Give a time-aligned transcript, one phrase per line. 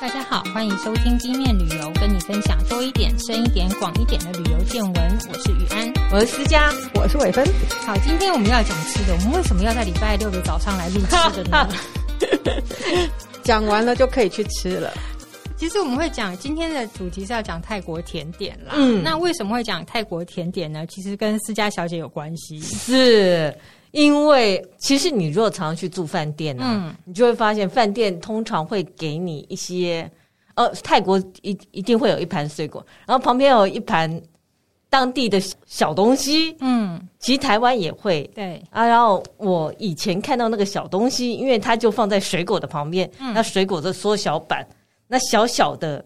[0.00, 5.18] 大家好，欢迎收听地面旅游，跟你分享多一点、深一点、广一点的旅游见闻。
[5.28, 7.46] 我是雨安，我是思佳，我是伟芬。
[7.86, 11.68] 好，今天我们要讲吃的，我们为什么要在礼拜六的早上来录吃的呢？
[13.44, 14.92] 讲完了就可以去吃了。
[15.56, 18.72] 其实我们会讲今天的主题是要讲泰国甜点啦。
[18.74, 20.84] 嗯，那为什么会讲泰国甜点呢？
[20.88, 23.56] 其实跟思佳小姐有关系，是
[23.94, 30.10] 因为其实你如果常常去住饭店啊，嗯，你就会发现饭店通常会给你一些，
[30.56, 34.20] 呃，泰国一一定会有一盘水果，然后旁边有一盘
[34.90, 36.56] 当地的小东西。
[36.58, 38.84] 嗯，其实台湾也会，对啊。
[38.84, 44.66] 然后我以前看到那个小东西，因为它就放在水果的旁边，嗯，那水果的缩小版。
[45.06, 46.04] 那小小的，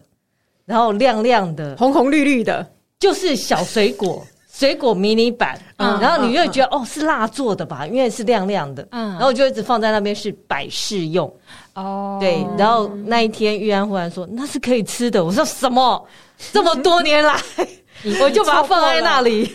[0.66, 4.26] 然后亮亮的，红红绿绿的，就是小水果，
[4.58, 5.56] 水果迷你版。
[5.76, 7.86] 嗯，然后你就会觉得、嗯、哦，是蜡做的吧？
[7.86, 8.86] 因为是亮亮的。
[8.90, 11.32] 嗯，然后我就一直放在那边是摆饰用。
[11.74, 12.44] 哦，对。
[12.58, 16.04] 然后那一天玉安忽然说那是可以吃的，我说什么？
[16.52, 17.40] 这么多年来，
[18.20, 19.48] 我就把它放在那里，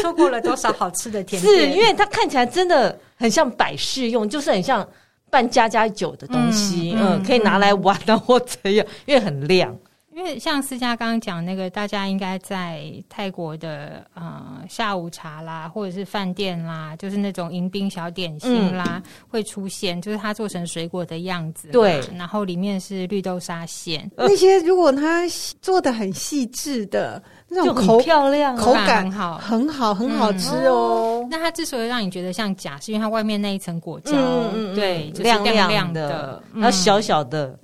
[0.00, 1.54] 错过了多少好吃的甜 点？
[1.54, 4.86] 是因为它看起来真的很像摆饰用，就是很像。
[5.28, 9.76] 办家家酒的东西，嗯，嗯，可以拿来玩啊，或怎样，因为很亮。
[10.16, 24.10] 因为像思佳刚刚讲那个，大家应该在泰国的呃下午茶啦，或者是饭店啦，就是那种迎宾小点心啦，嗯、会出现，就是它做成水果的样子，对，然后里面是绿豆沙馅。
[24.16, 25.24] 那些如果它
[25.60, 27.22] 做的很细致的。
[27.48, 31.24] 那种口漂亮，口感很好，很好，很好吃哦。
[31.30, 34.10] 那它之所以让你觉得像假，是因为它外面那一层果胶，
[34.74, 37.56] 对，亮亮的，然后小小的。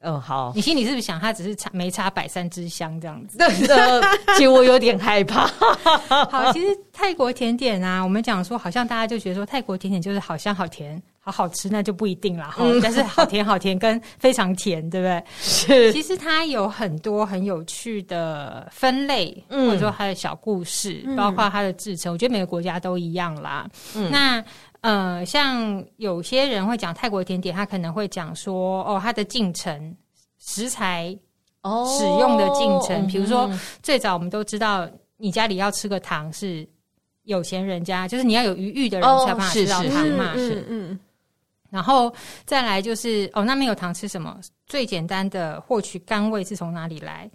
[0.00, 0.52] 嗯，好。
[0.54, 3.36] 你心里是不是想，他只是插没插百三之香这样子？
[3.38, 4.02] 真的，
[4.36, 5.46] 其实我有点害怕。
[6.30, 11.00] 好，其实泰国甜点啊，我们讲说，好像大家就觉得说，泰国甜点就是好香、好甜。
[11.22, 15.22] 好好吃那就不一定了哈，但是好甜好甜跟非常甜，对不对？
[15.38, 15.92] 是。
[15.92, 22.10] 其实它有很多很有趣的分类，嗯、或者说它的小故事，嗯、包括它的制成。
[22.10, 23.68] 我觉得每个国家都一样啦。
[23.94, 24.42] 嗯、那
[24.80, 29.96] 呃，像有些人会讲泰国甜点，他可能会讲说哦，它的进程、
[30.38, 31.16] 食材
[31.62, 36.66] 哦，使用的进程，比、哦、如说、嗯、最早我们都知道，你家里要吃个糖是
[37.24, 40.92] 有钱人家，就是你要有余裕的人才办法吃到糖嘛，是嗯。
[40.92, 41.00] 嗯
[41.70, 42.12] 然后
[42.44, 44.40] 再来就是哦，那没有糖吃什么？
[44.66, 47.30] 最简单的获取甘味是从哪里来？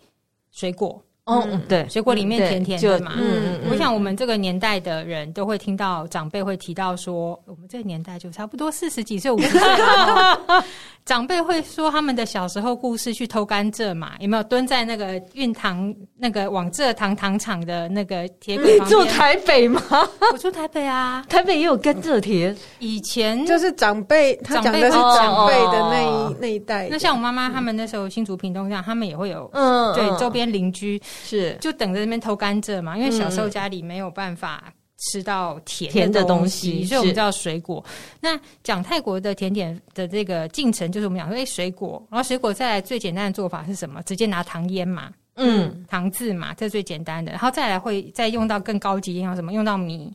[0.52, 1.02] 水果。
[1.26, 3.14] 哦，对，水果里面甜甜的嘛。
[3.18, 10.64] 嗯，我想我们这个年代的人都会听到长辈会提到说，我们这个年代就差不多四十几岁、五十岁了。
[11.04, 14.14] 长辈会说他们的小时候故事，去偷甘蔗嘛？
[14.20, 19.00] 有没有蹲在那个运糖那个往蔗糖糖厂的那个铁轨旁边？
[19.00, 19.82] 你住台北吗？
[20.34, 22.56] 我住台北啊，台北也有甘蔗田。
[22.80, 26.88] 以前就是长辈，他讲的是长辈的那一那一代。
[26.90, 31.02] 那像我妈妈他们那时候新竹屏东这样，他们也会有嗯，对，周边邻居。
[31.24, 37.84] 是，就等着那边偷甘蔗嘛，因为小时候家里没有办法吃到甜甜的东西，所以我们叫水果。
[38.20, 44.02] 那讲泰国的甜点的这个进程，就是我们讲说，哎，水果，然后水果再来最简单的做法是什么？
[44.04, 47.32] 直接拿糖腌嘛，嗯，糖渍嘛，这是最简单的。
[47.32, 49.54] 然后再来会再用到更高级，用到什么？
[49.54, 50.14] 用到米，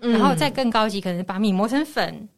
[0.00, 2.28] 然后再更高级，可能把米磨成粉。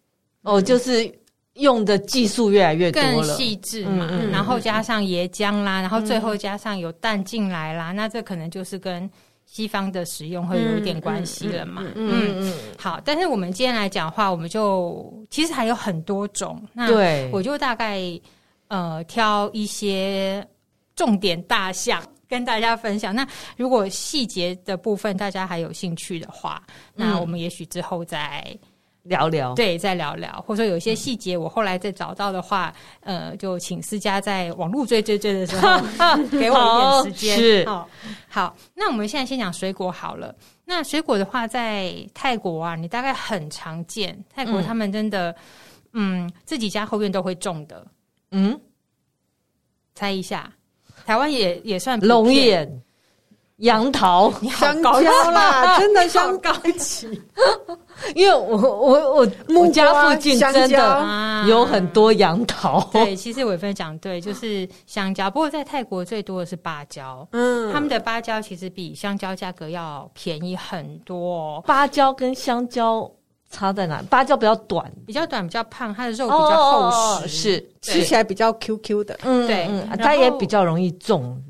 [0.43, 1.13] 哦，就是。
[1.57, 9.11] 用的技术越来越多了，更细致嘛，嗯嗯、然后加上椰浆啦，嗯、然后最后加上有蛋进来啦，嗯、那这可能就是跟
[9.47, 11.83] 西方的使用会有一点关系了嘛。
[11.83, 16.91] 嗯嗯，嗯，嗯，好，但是我们今天来讲的话，我们就其实还有很多种，那
[17.31, 18.03] 我就大概
[18.69, 20.47] 呃挑一些
[20.95, 23.15] 重点大项跟大家分享。
[23.15, 26.63] 那如果细节的部分大家还有兴趣的话，
[26.95, 28.45] 那我们也许之后再。
[29.09, 35.79] 聊聊，对，再聊聊，或者说有些细节我后来再找到的话，嗯、呃，就请思佳在网络追追追的时候
[36.31, 37.37] 给我一点时间。
[37.37, 37.89] 是，好，
[38.29, 40.35] 好，那我们现在先讲水果好了。
[40.65, 44.17] 那水果的话，在泰国啊，你大概很常见。
[44.35, 45.31] 泰国他们真的，
[45.93, 47.87] 嗯，嗯，自己家后院都会种的。
[48.33, 48.59] 嗯，
[49.95, 50.53] 猜一下，
[51.05, 52.83] 台湾也也算龙眼。
[53.59, 54.91] 杨桃、香蕉
[55.31, 57.09] 啦， 真的香高级。
[58.15, 62.79] 因为我我我我家附近真的有很多杨桃。
[62.93, 65.31] 对，其实伟芬讲对，就是香蕉。
[65.31, 71.59] 不过在泰国最多的是芭蕉，嗯，他们的芭蕉其实比香蕉价格要便宜很多。
[71.63, 73.11] 芭蕉跟香蕉
[73.51, 74.03] 差在哪？
[74.11, 79.19] 芭蕉比较短，比较短，比较胖，它的肉比较厚实，是吃起来比较 Q Q 的。
[79.23, 79.67] 嗯，对，
[79.97, 81.43] 它也比较容易种。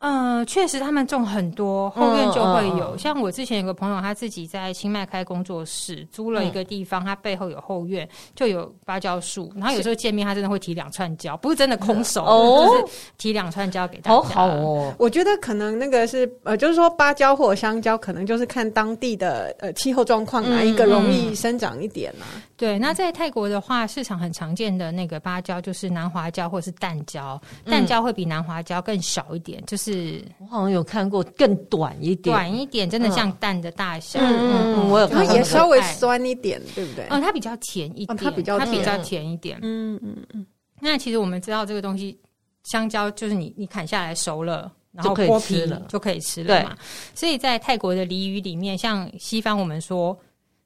[0.00, 2.96] 嗯，确实，他们种很多，后院就会有。
[2.96, 9.52] 像我之前有个朋友，他自己在清迈开工作室，租了一个地方，他背后有后院，就有芭蕉树。
[9.54, 14.16] 然后有时候见面，他真的会提两串蕉，不是真的空手，就是提两串蕉给大家。
[14.16, 22.24] 好好哦，我觉得可能那个是呃，就是说芭蕉或者香蕉，可能就是看当地的呃气候状况，哪一个容易生长一点嘛。
[22.56, 29.89] 对，那在泰国的话，市场很常见的那个芭蕉就是南华蕉或者是淡蕉，淡蕉会比南华蕉更小一点，就是。
[29.92, 34.20] 是我好像有看过更短一点，短一点，真的像蛋的大小。
[34.20, 37.06] 嗯嗯嗯，我有看过，也稍微酸一点，对不对？
[37.10, 39.58] 嗯，它比较甜一点，它比较它比较甜一点。
[39.62, 40.46] 嗯嗯嗯。
[40.80, 42.18] 那其实我们知道这个东西，
[42.64, 46.76] 香蕉就是你你砍下来熟了，然后剥皮了就可以吃了嘛。
[47.14, 50.18] 所以在泰国的俚语里面，像西方我们说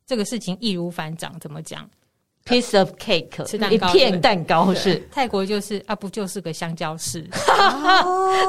[0.06, 1.88] 这个事情易如反掌，怎么讲
[2.44, 7.26] ？Piece of cake，吃蛋糕，一片蛋糕是泰国就是啊，不就是个香蕉丝？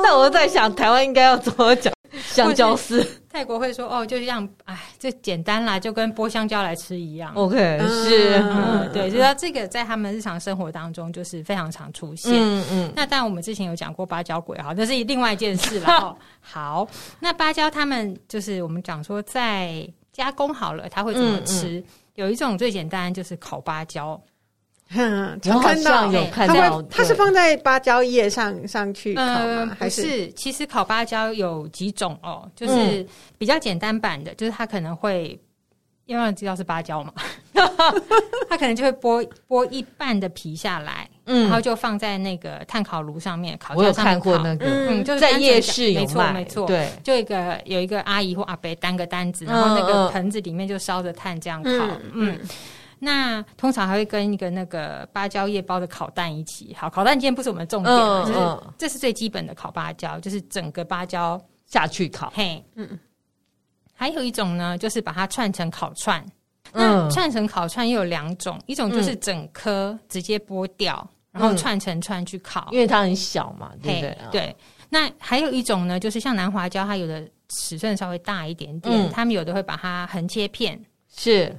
[0.04, 3.06] 那我在想，台湾应该要怎么讲香蕉丝？
[3.30, 7.34] 泰国会说哦，就这样，哎，这简单啦，就跟剥香蕉来吃一样。
[7.36, 7.58] OK，
[7.88, 12.34] 是，嗯，对，就说这个在他们日常生活当中就是非常常出现。
[12.34, 12.94] 嗯嗯。
[12.96, 16.18] 那当然，我们之前有讲过芭蕉鬼哈，那是另外一件事了。
[16.42, 16.88] 好，
[17.20, 21.84] 那芭蕉他们就是我们讲说在加工好了，他会怎么吃？
[22.16, 24.20] 有一种最简单，就是烤芭蕉。
[24.90, 29.76] 嗯， 常看到有看到，它是放在芭蕉叶上上去烤吗？
[29.80, 30.32] 还是？
[30.34, 33.06] 其实烤芭蕉有几种哦，就是
[33.38, 35.40] 比较简单版的，就是它可能会，
[36.06, 37.12] 因为知道是芭蕉嘛，
[38.48, 43.74] 它可能就会剥剥一半的皮下来，嗯，然后就放在那个炭烤炉上面烤。
[43.76, 51.70] 我有看过那个，嗯，就是在夜市没错没错，对，就一个有一个阿姨或阿伯担个单子，然后那个盆子里面就烧着炭这样烤，
[52.14, 52.40] 嗯。
[52.98, 56.74] 那通常还会跟一个那个芭蕉叶包的烤蛋一起。
[56.80, 62.32] 好，烤蛋今天不是我们重点，嗯、就是这是最基本的烤芭蕉，就是整个芭蕉下去烤。
[62.34, 62.98] 嘿，嗯。
[63.94, 66.26] 还有一种呢，就是把它串成烤串。
[66.72, 67.06] 嗯。
[67.06, 74.18] 那串成烤串又有两种，一种就是整颗直接剥掉，嗯、然后串成串去烤，因为它很小嘛，对不对？
[74.32, 74.56] 对。
[74.90, 80.80] 那还有一种呢，就是像南华椒，它有的尺寸稍微大一点点，他、嗯、们有的会把它横切片，
[81.16, 81.56] 是。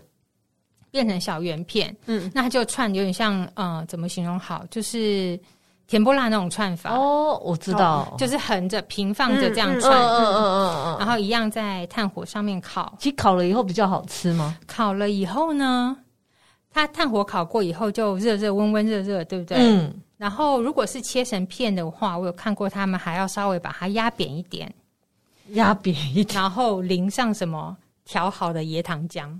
[0.89, 4.65] 变成小圆片，嗯，那它就串有点像，呃，怎么形容好？
[4.71, 5.39] 就是
[5.87, 12.95] 甜不辣那种串法哦，我知道，就是横着平放着这样串，嗯嗯嗯嗯，然后一样在炭火上面烤。
[12.99, 14.57] 其实烤了以后比较好吃吗？
[14.67, 15.95] 烤了以后呢，
[16.77, 19.57] 它炭火烤过以后就热热温温热热，对不对？
[19.59, 19.95] 嗯。
[20.19, 24.71] 然后如果是切成片的话，我有看过他们还要稍微把它压扁一点，
[25.53, 27.75] 压扁一点，然后淋上什么
[28.05, 29.35] 调好的椰糖浆。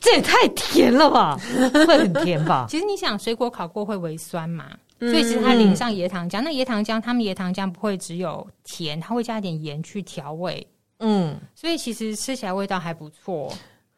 [0.00, 1.36] 这也太甜了吧，
[1.86, 2.64] 会很甜吧？
[2.70, 4.70] 其实你想，水果烤过会微酸嘛，
[5.00, 10.66] 嗯、所以其实它淋上椰糖浆，那椰糖浆他们椰糖浆不会只有甜，它会加一点盐去调味。
[11.00, 13.52] 嗯，所以其实吃起来味道还不错。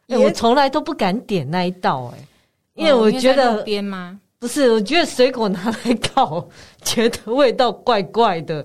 [0.08, 2.28] 欸、我从来都不敢点那一道、欸，哎，
[2.74, 4.18] 因为我觉得边吗？
[4.38, 6.46] 不是，我觉得水果拿来烤，
[6.84, 8.56] 觉得味道怪怪的，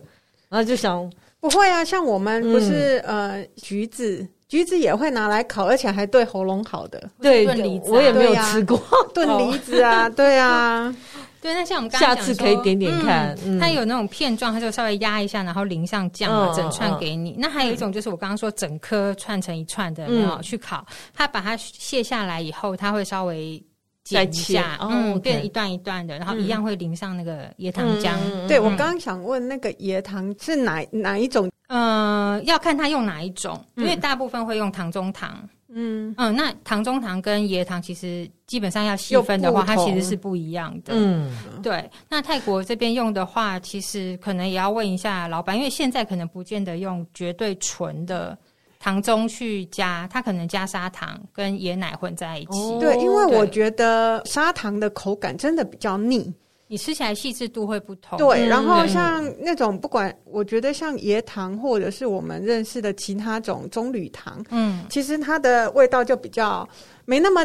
[0.49, 1.09] 然后就想
[1.39, 4.27] 不会啊，像我们不是、嗯、呃橘子。
[4.49, 7.07] 橘子也会拿来烤，而且还对喉咙好的。
[7.21, 8.81] 对，炖梨子我也没有吃过
[9.13, 10.91] 炖梨子啊， 对啊，
[11.39, 11.53] 对。
[11.53, 17.35] 那像我们刚刚下次可以点点看，它有那种片状，它就稍微压一下，然后淋上酱，整串给你。
[17.37, 20.83] 那还有一种就是我刚刚说整颗串成一串的，没有去烤，
[21.13, 23.63] 它把它卸下来以后，它会稍微
[24.09, 28.17] 剪一下，嗯，变一段一段的，然后一样会淋上那个椰糖浆。
[28.47, 31.49] 对，我刚刚想问，那个椰糖是哪哪一种？
[31.67, 35.47] 嗯，要看他用哪一种，因为大部分会用糖中糖。
[35.71, 40.93] 嗯嗯，那糖中糖跟椰糖其实基本上要细分的话，它其实是不一样的。
[40.95, 41.87] 嗯，对。
[42.09, 48.35] 那泰国这边用的话，其实可能也要问一下老板，因为现在可能不见得用绝对纯的
[48.79, 52.57] 糖中去加，它可能加砂糖跟椰奶混在一起。
[52.57, 56.33] 哦、对，因为我觉得砂糖的口感真的比较腻。
[56.71, 58.17] 你吃起来细致度会不同。
[58.19, 66.67] 对，然后像那种不管，我觉得像椰糖或者是我们认识的其他种棕榈糖，嗯，其实它的味道就比较
[67.05, 67.41] 没那么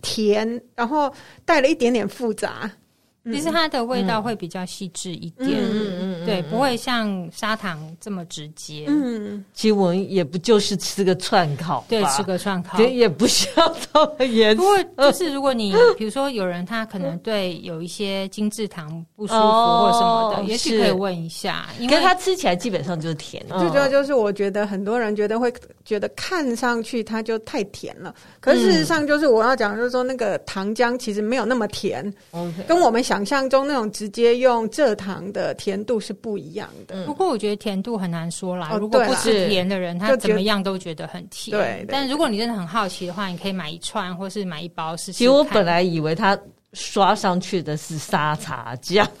[0.00, 1.12] 甜，然后
[1.44, 2.70] 带了一点点复杂。
[3.24, 8.86] 其实它的味道会比较细致一点，嗯嗯，对，不会像砂糖这么直接。
[8.88, 14.56] 嗯，其实我们也不就是吃个串烤，对，吃个串烤，也不需要这么严。
[14.56, 23.44] 不过就是如果你 比如说有人他可能对有一些精制糖不舒服或什么的，也许可以问一下，因为它吃起来基本上就是甜。
[23.58, 25.52] 最主要就是我觉得很多人觉得会
[25.84, 32.10] 觉得看上去它就太甜了，可是事实上就是我要讲就是说那个糖浆其实没有那么甜，
[32.66, 33.02] 跟我们。
[33.02, 37.06] 想象中那种直接用蔗糖的甜度是是不一样的。
[37.06, 41.56] 不过我觉得甜度很难说啦，如果不吃甜的人，他怎么样都觉得很甜。
[41.56, 45.12] 对，但如果你真的很好奇的话，你可以买一串或是买一包试试。
[45.12, 46.38] 其实我本来以为它
[46.74, 49.08] 刷上去的是沙茶酱。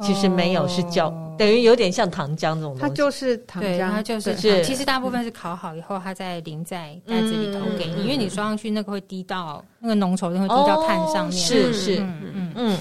[0.00, 2.80] 其实没有，是叫、哦、等于有点像糖浆这种东西。
[2.80, 4.36] 它就是糖浆，它就是。
[4.36, 11.38] 是其实大部分是烤好以后，它再淋在袋子里头给你，嗯、因为你刷上去那个会滴到那个浓稠，就会滴到碳上面。
[11.38, 12.78] 是、哦、是，嗯嗯嗯。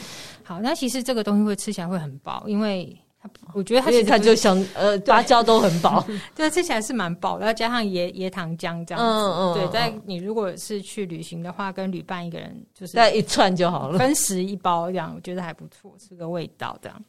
[0.51, 6.05] 好，那其实这个东西会吃起来会很饱，因为它我觉得它其实它就像呃芭蕉都很饱，
[6.36, 9.01] 对，吃起来是蛮饱的，要加上椰椰糖浆这样子。
[9.01, 9.53] 嗯嗯。
[9.53, 17.01] 对，在你如果是去旅行的话，跟旅伴一个人就是带一串就好了，分食一包这样，我觉得还不错，是个味道这样。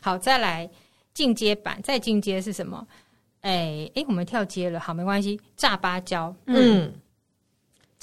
[0.00, 0.66] 好，再来
[1.12, 2.86] 进阶版，再进阶是什么？
[3.42, 5.38] 哎、欸、哎、欸，我们跳阶了，好，没关系。
[5.54, 6.90] 炸芭蕉，嗯，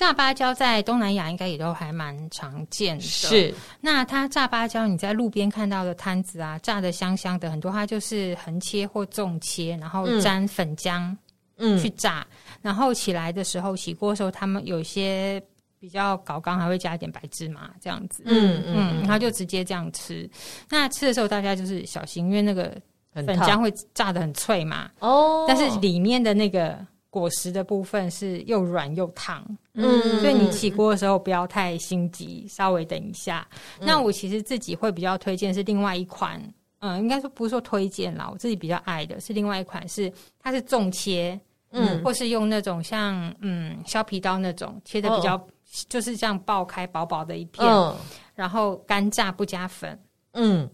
[0.01, 3.03] 炸芭蕉在东南亚应该也都还蛮常见的。
[3.03, 11.15] 是，那它炸芭蕉，你在路边看到的摊子啊，炸的香香的，很多它就是横切或纵切，然后沾粉浆，
[11.57, 12.25] 嗯，去炸，
[12.63, 15.41] 然后起来的时候，起锅的时候，他们有些。
[15.79, 20.29] 比较搞刚，还会加一点白芝麻这样子，嗯嗯，然后就直接这样吃。
[20.69, 22.79] 那吃的时候大家就是小心，因为那个
[23.15, 24.91] 粉浆会炸的很脆嘛。
[24.99, 26.77] 哦，但是里面的那个
[27.11, 33.47] 果实的部分是又软又烫，嗯，所以你起锅的时候不要太心急，稍微等一下。
[33.79, 36.41] 嗯、那我其实自己会比较推荐是另外一款，
[36.79, 41.39] 嗯，应该说不是说推荐啦，我自己比较爱的是另外一款是，它是纵切，
[41.69, 45.39] 嗯，或是用那种像嗯削皮刀那种切的比较。
[45.87, 47.95] 就是这样爆开薄薄的一片，嗯、
[48.35, 49.97] 然后干炸不加粉，
[50.33, 50.69] 嗯，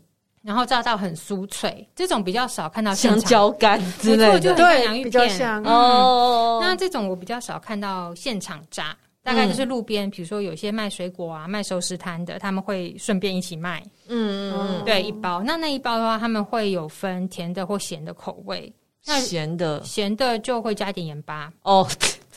[0.48, 6.60] 然后炸到很酥脆，这种比较少看到香蕉干之类的，就很像洋芋片，比较像哦。
[6.62, 15.44] 那这种我比较少看到现场炸，大概就是路边，比如说有些卖水果啊、卖熟食摊的，他们会顺便一起卖，嗯嗯，对，一包。
[15.44, 18.74] 那那一包的话，他们会有分甜的或咸的口味。
[19.06, 21.52] 那咸的，咸的就会加一点盐巴。
[21.64, 21.86] 哦，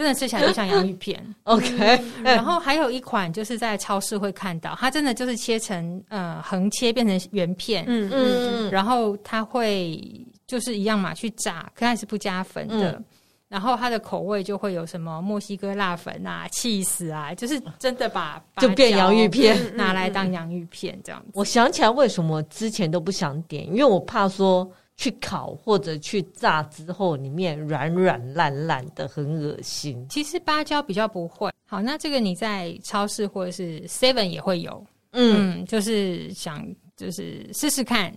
[0.01, 1.23] 真的吃起来就像洋芋片。
[1.45, 10.01] OK，嗯，然后还有一款就是在超市会看到，它真的就是切成呃横切变成圆片，嗯嗯，然后它会
[10.47, 13.05] 就是一样嘛去炸，可它是不加粉的，嗯，
[13.49, 21.33] 然后它的口味就会有什么墨西哥辣粉啊、气死啊，就是真的把就变洋芋片拿来当洋芋片这样子。
[21.35, 24.67] 我想起来为什么之前都不想点，因为我怕说。
[25.01, 30.07] 去烤或者去炸之后，里面软软烂烂的，很恶心。
[30.11, 31.51] 其实芭蕉比较不会。
[31.65, 34.85] 好，那这个你在超市或者是 Seven 也会有。
[35.13, 38.13] 嗯，嗯，就是想就是试试看。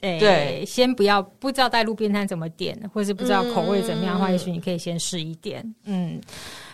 [0.00, 5.64] 欸、对，先不要不知道在路边摊怎么点，或是不知道口味怎么样的话，嗯、也许你可以先试一点。
[5.84, 6.20] 嗯，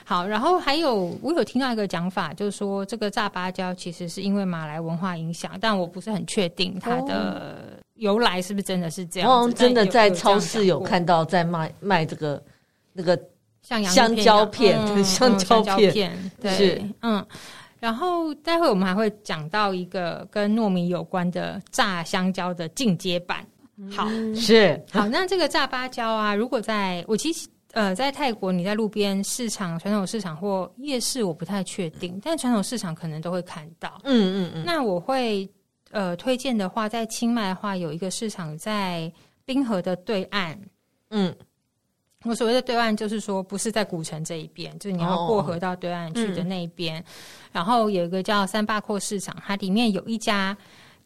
[0.02, 0.26] 好。
[0.26, 7.71] 然后还有我有听到一个讲法，就是说这个炸芭蕉其实是因为马来文化影响，但我不是很确定它的。
[8.02, 9.30] 哦由来是不是真的是这样？
[9.30, 12.42] 哦，真的在超市有看到在卖卖这个
[12.92, 13.18] 那个
[13.62, 17.24] 像 香蕉片，香蕉片，对，嗯。
[17.78, 23.44] 然后待会我们还会讲到一个跟糯米有关的炸香蕉的进阶版。
[23.90, 25.08] 好，是好。
[25.08, 34.00] 那这个炸芭蕉啊，如果在我其实呃在泰国，你在路边市场、传统市场或夜市，我不太确定，但传统市场可能都会看到。
[34.04, 34.64] 嗯嗯嗯。
[34.64, 35.48] 那我会。
[35.92, 39.12] 呃，推荐的话，在清迈的话，有一个市场在
[39.44, 40.58] 冰河的对岸。
[41.10, 41.34] 嗯，
[42.24, 46.98] 我所谓的对岸，就是说不是在古城这一边，就是你要过河到对岸去的那一边。
[46.98, 47.12] 哦嗯、
[47.52, 50.56] 然后有一个叫三巴廓市场，它里面有一家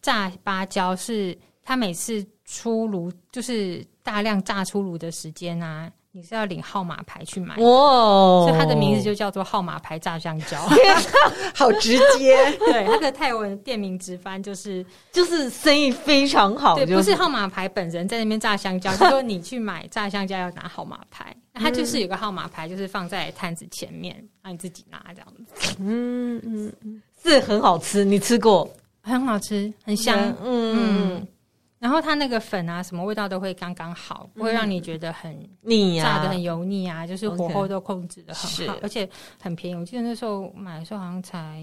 [0.01, 5.91] 炸芭蕉，是它每次出炉就是大量炸出炉的时间啊。
[6.17, 8.47] 你是要领号码牌去买，哦！
[8.49, 10.59] 所以它的名字就叫做号码牌炸香蕉，
[11.55, 12.35] 好直接。
[12.65, 14.83] 对，它的泰文店名直翻就是
[15.13, 16.75] 就是生意非常好。
[16.75, 25.77] 对，不是号码牌本人在那边炸香蕉，就是说你去买炸香蕉要拿号码牌，它就是有个号码牌，就是放在摊子前面，让你自己拿这样子。
[25.79, 28.67] 嗯嗯嗯，是很好吃，你吃过？
[29.03, 30.19] 很好吃，很香。
[30.43, 31.27] 嗯嗯。
[31.79, 39.09] 然后它那个粉啊，什么味道都会刚刚好，不会让你觉得很腻啊，炸得很油腻啊，就是火候都控制的很好，而且
[39.41, 39.77] 很便宜。
[39.77, 41.63] 我记得那时候买的时候好像才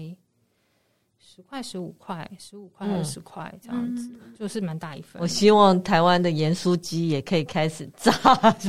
[1.18, 5.20] 十块、十五块、十五块、二十块这样子，就是蛮大一份。
[5.20, 8.12] 我希望台湾的盐酥鸡也可以开始炸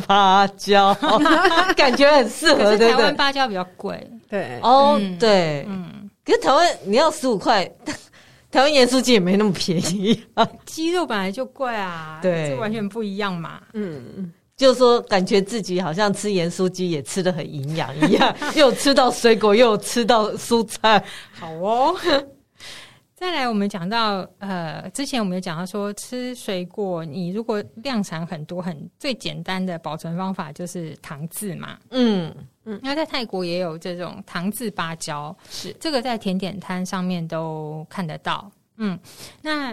[0.07, 0.95] 芭蕉，
[1.77, 2.75] 感觉很适合。
[2.75, 4.59] 台湾芭蕉比较贵，对。
[4.61, 7.71] 哦，对，嗯，可是台湾你要十五块。
[8.55, 13.59] 台湾盐酥鸡也没那么便宜啊，鸡肉本来就贵啊，对，这完全不一样嘛。
[13.73, 21.03] 嗯，就是说感觉自己好像吃盐酥鸡也吃的很营养一样， 又吃到水果，又吃到蔬菜，
[21.37, 21.93] 好哦。
[23.15, 31.79] 再来，我们讲到呃，之前我们有讲到说，吃水果，你如果量产很多，很最简单的保存方法就是糖渍嘛。
[31.91, 38.51] 嗯嗯，那在泰国也有这种糖渍芭蕉，是这个在甜点摊上面都看得到。
[38.75, 38.99] 嗯，
[39.41, 39.69] 那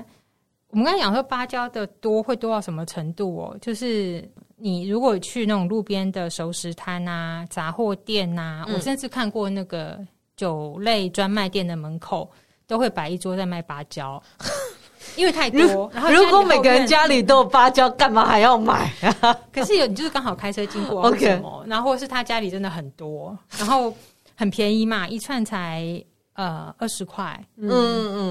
[0.68, 3.58] 我们刚才讲说芭蕉的多会多到什么程度哦？
[3.60, 4.24] 就是
[4.56, 9.98] 你如果去那种路边的熟食摊啊、杂货店啊，嗯、我甚至看过那个
[10.36, 12.30] 酒类专卖店的门口。
[12.72, 14.20] 都会摆一桌在卖芭蕉，
[15.14, 15.90] 因为太多。
[15.92, 19.36] 然后如果每个人家里都有芭蕉，干嘛还要买啊？
[19.52, 21.38] 可是有你就是刚好开车经过， OK。
[21.66, 23.94] 然后或是他家里真的很多，然后
[24.34, 26.02] 很便宜嘛，一串才
[26.32, 27.38] 呃二十块。
[27.58, 27.68] 嗯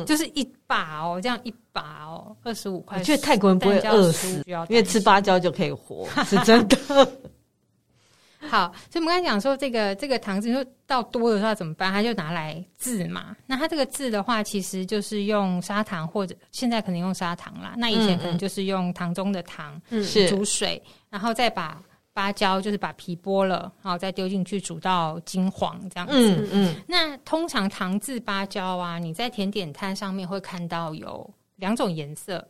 [0.01, 2.97] 嗯，就是一把哦，这样一把哦，二十五块。
[2.97, 6.77] 我觉得泰国人不会饿死，因为吃芭蕉就可以活，是真的。
[8.49, 11.91] 好，所以我们刚才讲说，这个这个糖渍，说到多的时候怎么办？
[11.93, 13.35] 他就拿来渍嘛。
[13.45, 17.75] 那它这个渍的话，其实就是用砂糖，或者现在可能用砂糖啦。
[17.77, 21.81] 那以前可能就是用糖中的糖，嗯，煮水，然后再把
[22.13, 26.13] 芭蕉，就是把皮剥了，然后再丢进去煮到金黄这样子。
[26.15, 26.75] 嗯嗯。
[26.87, 32.45] 那通常糖渍芭蕉啊，你在甜点摊上面会看到有两种颜色。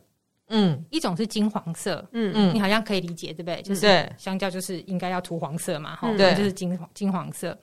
[0.54, 2.30] 嗯，一种是金黄色，嗯。
[2.34, 3.62] 嗯，你好像可以理解，对不对？
[3.62, 7.58] 就是香蕉就是应该要涂黄色嘛，哈，对，就是金黄金黄色。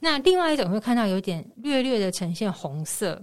[0.00, 3.22] 那另外一种会看到有点略略的呈现红色，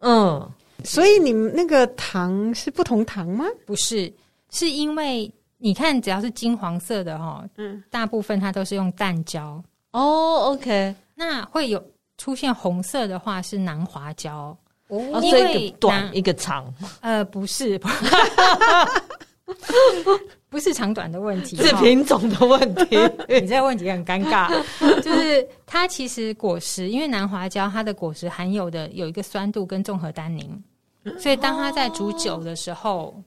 [0.00, 0.50] 嗯，
[0.82, 3.44] 所以你们那个糖是不同糖吗？
[3.66, 4.12] 不是，
[4.50, 11.82] 是因为你看只要是金黄色的哈，嗯，大部分它都是用蛋胶哦，OK，那会有
[12.16, 14.56] 出现红色的话是南华胶。
[14.88, 17.78] 哦，因为短一个长，呃，不是，
[20.48, 22.96] 不是长短的问题，是品种的问题。
[23.28, 24.48] 你这个问题很尴尬，
[25.02, 30.62] 就是它其实果实，因为南华胶它的果实含有的有一个酸度跟综合单宁，
[31.18, 33.20] 所以当它在煮酒的时候，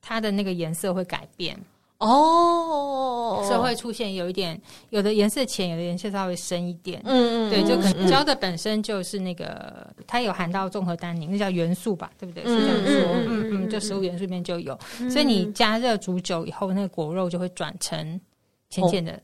[0.00, 1.58] 它的那个颜色会改变。
[2.02, 7.00] 哦，所以会出现有一点，有的颜色浅，有的颜色稍微深一点。
[7.04, 12.42] 嗯嗯，对，就可能胶的本身就是那个，它有含到综合单宁，那叫元素吧，对不对？
[12.42, 13.12] 是这样说。
[13.28, 14.76] 嗯嗯，就食物元素里面就有，
[15.08, 18.20] 所以你加热煮久以后，那个果肉就会转成
[18.68, 19.16] 浅浅的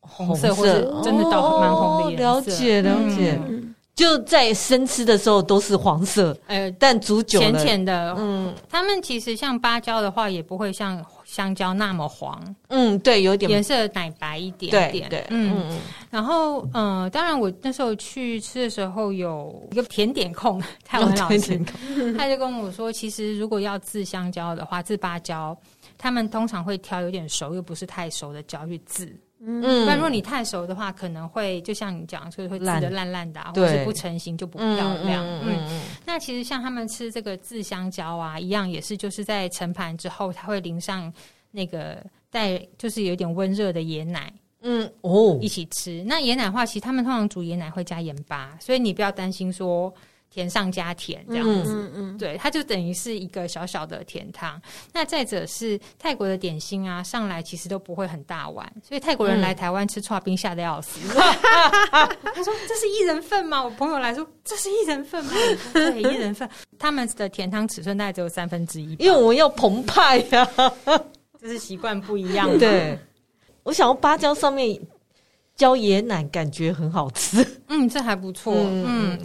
[0.00, 2.22] 红色，或者真的到蛮红的颜色。
[2.22, 3.40] 了解了解，
[3.94, 8.14] 就在生吃的时候都是黄色，呃，但煮久了浅浅的。
[8.18, 11.02] 嗯，他们其实像芭蕉的话，也不会像。
[11.36, 15.78] 香蕉那么黄，嗯，对，有点颜色奶白一点点，对，对嗯嗯。
[16.10, 21.62] 然后，嗯、呃，当然，我那时候去吃的时候，有一个甜点控， 泰文老师，
[22.16, 25.54] 他就跟我说，其实如果要制香蕉的话，制芭蕉，
[25.98, 29.14] 他们通常会挑有点熟又不是太熟的蕉去渍。
[29.38, 35.24] 嗯，那如果你太熟的话，可能会就像你讲，所以会吃的烂烂的，或者是不成型就不漂亮。
[35.26, 41.12] 嗯，嗯，嗯，那其实像他们吃这个渍香蕉啊，一样也是就是在盛盘之后，它会淋上
[41.50, 44.32] 那个带就是有点温热的椰奶。
[44.62, 46.02] 嗯，哦，一起吃。
[46.06, 49.92] 那椰奶的话，其实他们通常煮椰奶会加盐巴，所以你不要担心说。
[50.36, 54.60] 甜上加甜这样子，嗯嗯，对，它就等于是一个小小的甜汤。
[54.92, 61.00] 那再者是泰国的点心啊，上来其实都不会很大碗，所以泰国人来台湾吃串冰吓得要死。
[61.88, 65.32] 他说：“这是一人份吗？”我朋友来说：“这是一人份吗？”
[65.72, 66.46] 对，一人份。
[66.78, 70.46] 他们的甜汤尺寸大概只有三分之一，因为我们要澎湃呀，
[71.40, 72.58] 就是习惯不一样。
[72.58, 72.98] 对，
[73.62, 74.78] 我想要芭蕉上面
[75.54, 77.42] 浇椰奶，感觉很好吃。
[77.68, 78.52] 嗯，这还不错。
[78.54, 79.18] 嗯。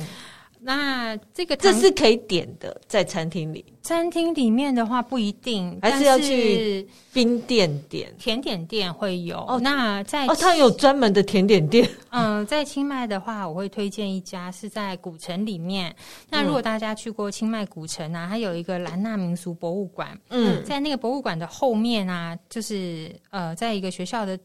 [0.63, 3.65] 那这个这是可以点的，在餐厅里。
[3.81, 8.15] 餐厅里面的话不一定，还是要去冰店点。
[8.19, 9.59] 甜点店会有哦。
[9.59, 11.89] 那在哦，它有专门的甜点店。
[12.11, 15.95] 嗯，在清迈的话，我会推荐一家是在古城里面。
[16.29, 20.15] 那如果大家去过清迈古城啊，它有一个兰纳民俗博物馆。
[20.29, 24.37] 嗯，在那个博物馆的后面啊，就是呃，在一个学校的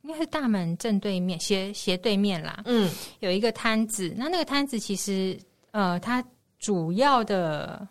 [0.00, 2.62] 应该是大门正对面，斜斜对面啦。
[2.64, 4.14] 嗯，有一个摊子。
[4.16, 5.38] 那那个摊子其实。
[5.70, 6.22] 呃，它
[6.58, 7.86] 主要的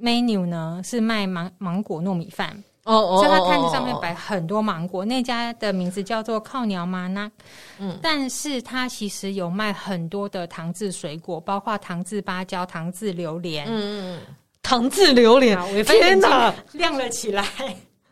[0.00, 2.50] menu 呢是卖芒芒果糯米饭
[2.84, 5.04] 哦哦，所以它摊子上面摆很多芒果。
[5.04, 7.30] 那家的名字叫做靠鸟妈那，
[7.78, 14.20] 嗯，但是它其实有卖很多的糖渍水果，包括糖渍芭蕉、糖渍榴莲，嗯嗯，
[14.62, 17.44] 糖渍榴莲，天哪，亮了起来，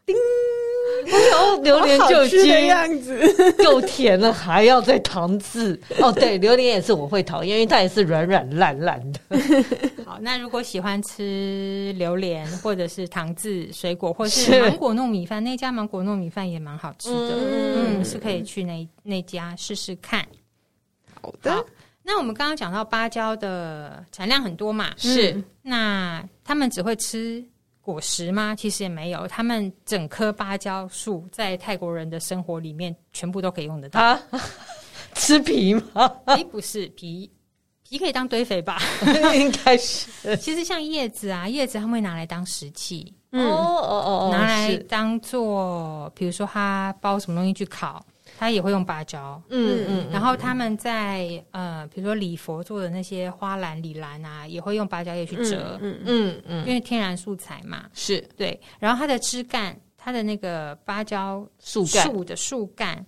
[0.04, 0.14] 叮。
[1.06, 6.12] 然后榴莲就已经样子够甜了，还要再糖渍 哦。
[6.12, 9.20] 对，榴莲也是我会讨厌，因为它也是软软烂烂的。
[10.04, 20.26] 好，那如果喜欢吃榴莲或者是糖渍水果，或是芒果糯米饭，那家芒果糯米饭也蛮好吃的，嗯，是可以去那那家试试看。
[21.20, 21.64] 好的。
[22.08, 25.42] 那我们刚刚讲到芭蕉的产量很多嘛，是。
[25.60, 27.44] 那他们只会吃
[27.86, 28.54] 果实吗？
[28.56, 34.00] 其实也没有，他们整棵芭蕉树在泰国人的生活里面全部都可以用得到。
[34.00, 34.20] 啊、
[35.14, 36.12] 吃皮吗？
[36.26, 37.30] 哎，不是皮，
[37.88, 38.78] 皮可以当堆肥吧？
[39.36, 40.36] 应该是。
[40.38, 48.04] 其实像叶子啊，叶子他们会拿来当食器，嗯、哦哦哦，拿来当做，比如说他包什么东西去烤。
[48.38, 56.42] 他也会用芭蕉，嗯嗯，然后他们在呃，比如说礼佛做的那些花篮、礼篮啊，也会用芭蕉叶去折，嗯嗯。
[56.46, 58.20] 嗯，因为天然素材嘛，是。
[58.36, 58.60] 对。
[58.78, 63.04] 然后它的枝干，它的那个芭蕉树干树的树干，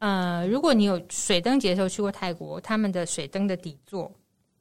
[0.00, 4.12] 呃，如果你有水灯节的时候去过泰国，他们的水灯的底座，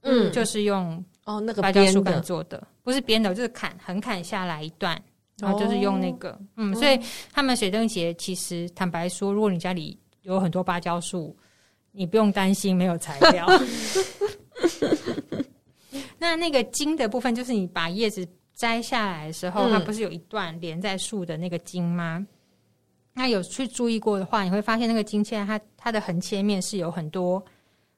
[0.01, 5.01] 嗯，就是用哦那个芭蕉树干做的，不是编的，就是砍横砍下来一段。
[5.39, 6.99] 然后就是用那个，哦、嗯，所以
[7.31, 11.35] 他们水灯节其实坦白说，如果你家里有很多芭蕉树，
[11.91, 13.47] 你不用担心没有材料。
[16.17, 22.25] 那那个茎的部分，就是你把叶子摘下来的时候，嗯、它不是有一段连在树的那个茎吗？
[23.13, 27.43] 那有去注意过的话，你会发现那个茎现在它它的横切面是有很多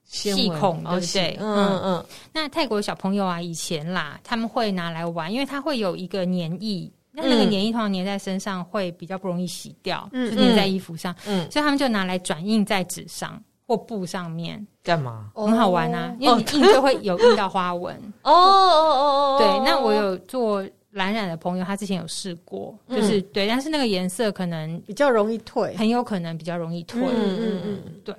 [0.03, 1.37] 细孔，对不对？
[1.39, 1.81] 嗯嗯。
[1.83, 6.91] 嗯，那泰国小朋友啊，以前啦，他们会拿来玩，因为它会有一个粘液。
[7.21, 15.29] 那那个粘液通常粘在身上会比较不容易洗掉，嗯，就粘在衣服上，嗯，所以他们就拿来转印在纸上或布上面，干嘛？
[15.35, 17.95] 很好玩啊，因为你印就会有印到花纹。
[18.23, 19.65] 哦哦哦哦，对。
[19.65, 27.01] 那我有做蓝染的朋友，他之前有试过，就是对，但是那个颜色可能比较容易退，很有可能比较容易退。
[27.03, 28.15] 嗯嗯嗯，对。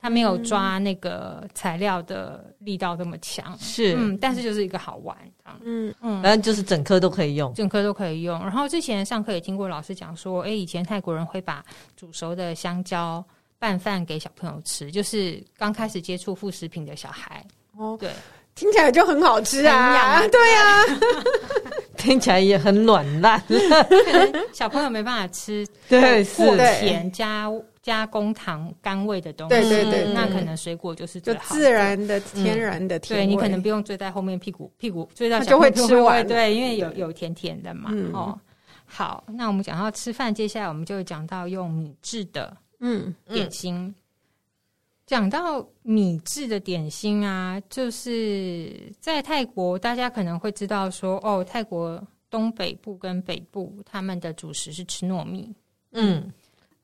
[0.00, 5.16] 他没有抓那个材料的力道这么强，是，嗯，但是就是一个好玩，
[5.62, 5.94] 嗯。
[6.00, 8.38] 嗯，反正就是整颗都可以用，整颗都可以用。
[8.40, 11.62] 然后之前上课也听过老师讲说，哎，以前泰国人会把
[11.96, 13.22] 煮熟的香蕉
[13.58, 17.44] 拌饭给小朋友吃，就是刚开始接触副食品的小孩。
[17.76, 18.10] 哦，对，
[18.54, 20.84] 听起来就很好吃啊，对啊，
[21.98, 26.42] 听起来也很软烂， 可能小朋友没办法吃，对，是。
[26.80, 27.50] 甜加。
[27.82, 33.26] 加工糖甘味的东西，对对对，那可能水果就是最好，就自然的、天然的甜味。
[33.26, 36.26] 对，你可能不用追在后面屁股，屁股追到就会吃完。
[36.26, 37.90] 对，因为有有甜甜的嘛。
[38.12, 38.38] 哦，
[38.84, 43.94] 好，那我们讲到吃饭，接下来我们就会讲到用米制的嗯点心。
[45.06, 55.50] 讲到米制的点心啊，就是在泰国，大家可能会知道说，哦，泰国东北部跟北部他们的主食是吃糯米，
[55.92, 56.30] 嗯。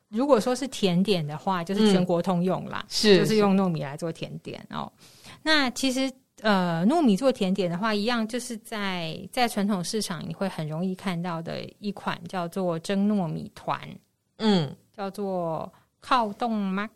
[0.08, 4.90] 如果说是甜点的话，就是全国通用啦，嗯、是就是用糯米来做甜点哦。
[5.42, 6.10] 那其实
[6.42, 13.80] 呃，糯米做甜点的话，一样就是在在传统市场你会很容易看到的一款叫做蒸糯米团，
[14.38, 16.88] 嗯，叫做靠冻吗？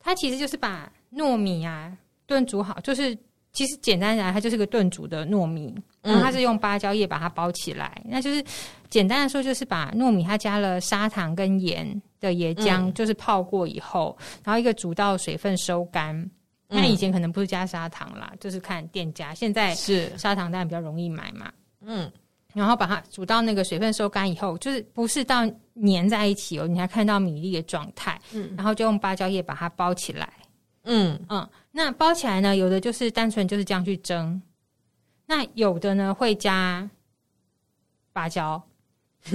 [0.00, 3.16] 它其实就是把糯米啊炖煮好，就是
[3.52, 8.44] 其实简单来，它就是个炖煮的糯米，然后它是用芭蕉叶把它包起来，嗯、那就是
[8.88, 12.00] 简单的说，就是把糯米它加了砂糖跟盐。
[12.20, 16.28] 的椰浆就是泡过以后，嗯、然后一个煮到水分收干。
[16.66, 19.32] 那、嗯、以前可能不是加砂糖啦，就是看店家。
[19.32, 21.48] 现在是砂糖当然比较容易买嘛。
[21.80, 22.10] 嗯，
[22.54, 25.46] 然后把它煮到那个水分收干以后，就是不是到
[25.86, 28.20] 粘在一起哦，你还看到米粒的状态。
[28.32, 30.28] 嗯，然后就用芭蕉叶把它包起来。
[30.90, 34.40] 嗯嗯，那包起来呢，有的就是单纯就是这样去蒸，
[35.26, 36.88] 那有的呢会加
[38.12, 38.62] 芭蕉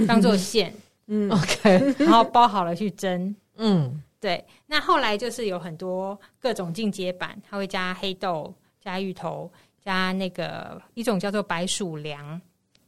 [0.06, 0.74] 当做 馅。
[1.06, 3.34] 嗯，OK， 然后包好了去蒸。
[3.56, 4.44] 嗯，对。
[4.66, 9.50] 那后来就是有很多各种进阶版，它会加黑豆、加芋头、
[9.84, 12.40] 加那个一种叫做白薯粮。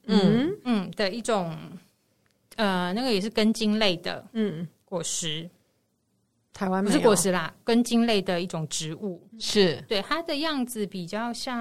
[0.07, 1.55] 嗯嗯的一种，
[2.57, 5.49] 呃，那个也是根茎类的，嗯，果实。
[6.57, 9.23] 台湾不是果实啦，根茎类的一种植物。
[9.39, 9.77] 是。
[9.87, 11.61] 对它的样子比较像，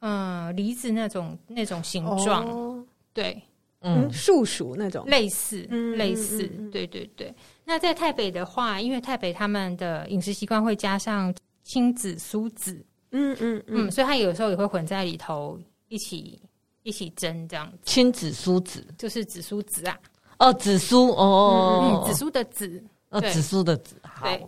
[0.00, 2.44] 嗯、呃，梨子那种那种形状。
[2.48, 3.40] 哦、对。
[3.84, 5.04] 嗯，树薯那种。
[5.06, 5.62] 类似，
[5.96, 7.32] 类似，对对对。
[7.64, 11.32] 那在台北的话，因为台北他们的饮食习惯会加上
[11.64, 16.40] 青紫苏子，嗯嗯嗯，所以它有时候也会混在里头一起
[16.84, 17.78] 一起蒸这样子。
[17.84, 18.84] 青紫苏子。
[18.96, 19.98] 就是紫苏子啊，
[20.38, 22.80] 哦，紫苏哦，紫苏的紫，
[23.12, 24.44] 哦，紫苏的指，对。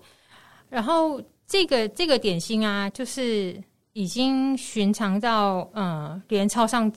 [0.68, 6.92] 然后这个这个点心啊，就是已经寻常到嗯，连超商。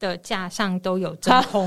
[0.00, 1.64] 的架上都有真空，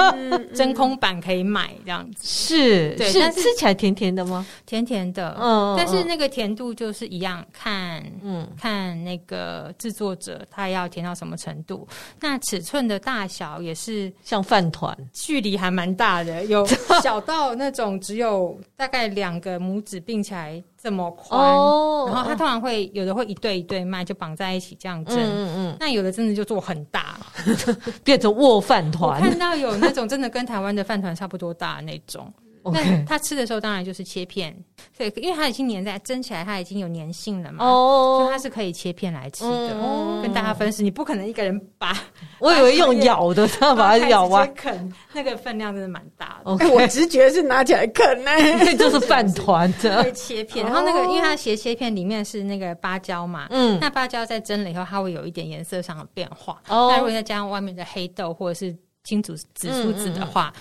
[0.54, 2.26] 真空板可以买这样子。
[2.26, 4.44] 是，对，但是吃起来甜甜的吗？
[4.66, 11.86] 甜甜的，嗯，但是那个甜度就是一样，看，嗯，看那个制作者他要甜到什么程度。
[12.18, 16.66] 那尺寸的大小也是像饭团，距离还蛮大的，有
[17.02, 25.16] 小到那种只有大概两个拇指并起来这么宽，哦、然后它通常会有的会一对一对卖，就绑在一起这样蒸。
[25.16, 27.16] 嗯嗯，那有的真的就做很大，
[28.04, 29.18] 变成握饭团。
[29.18, 32.30] 我看到有那种真的跟台湾的饭团差不多大那种。
[32.72, 34.56] 那他吃的时候当然就是切片，
[34.96, 39.78] 对，因为它已经粘在蒸起来，它已经有粘性了嘛，哦，所以它是可以切片来吃的。
[39.78, 41.96] 哦，跟大家分食，你不可能一个人把，
[42.38, 46.50] 我以为用咬的，这样把它咬完啃，那个分量真的蛮大的。
[46.70, 48.30] 我直觉是拿起来啃呢，
[48.64, 50.64] 这就是饭团的，会切片。
[50.64, 56.60] 然后那个，因为它斜切片里面是那个芭蕉嘛，嗯，那芭蕉在蒸了以后，它会有一点颜色上的变化。
[56.68, 60.52] 哦，那如果再加上外面的黑豆或者是青竹紫苏籽的话。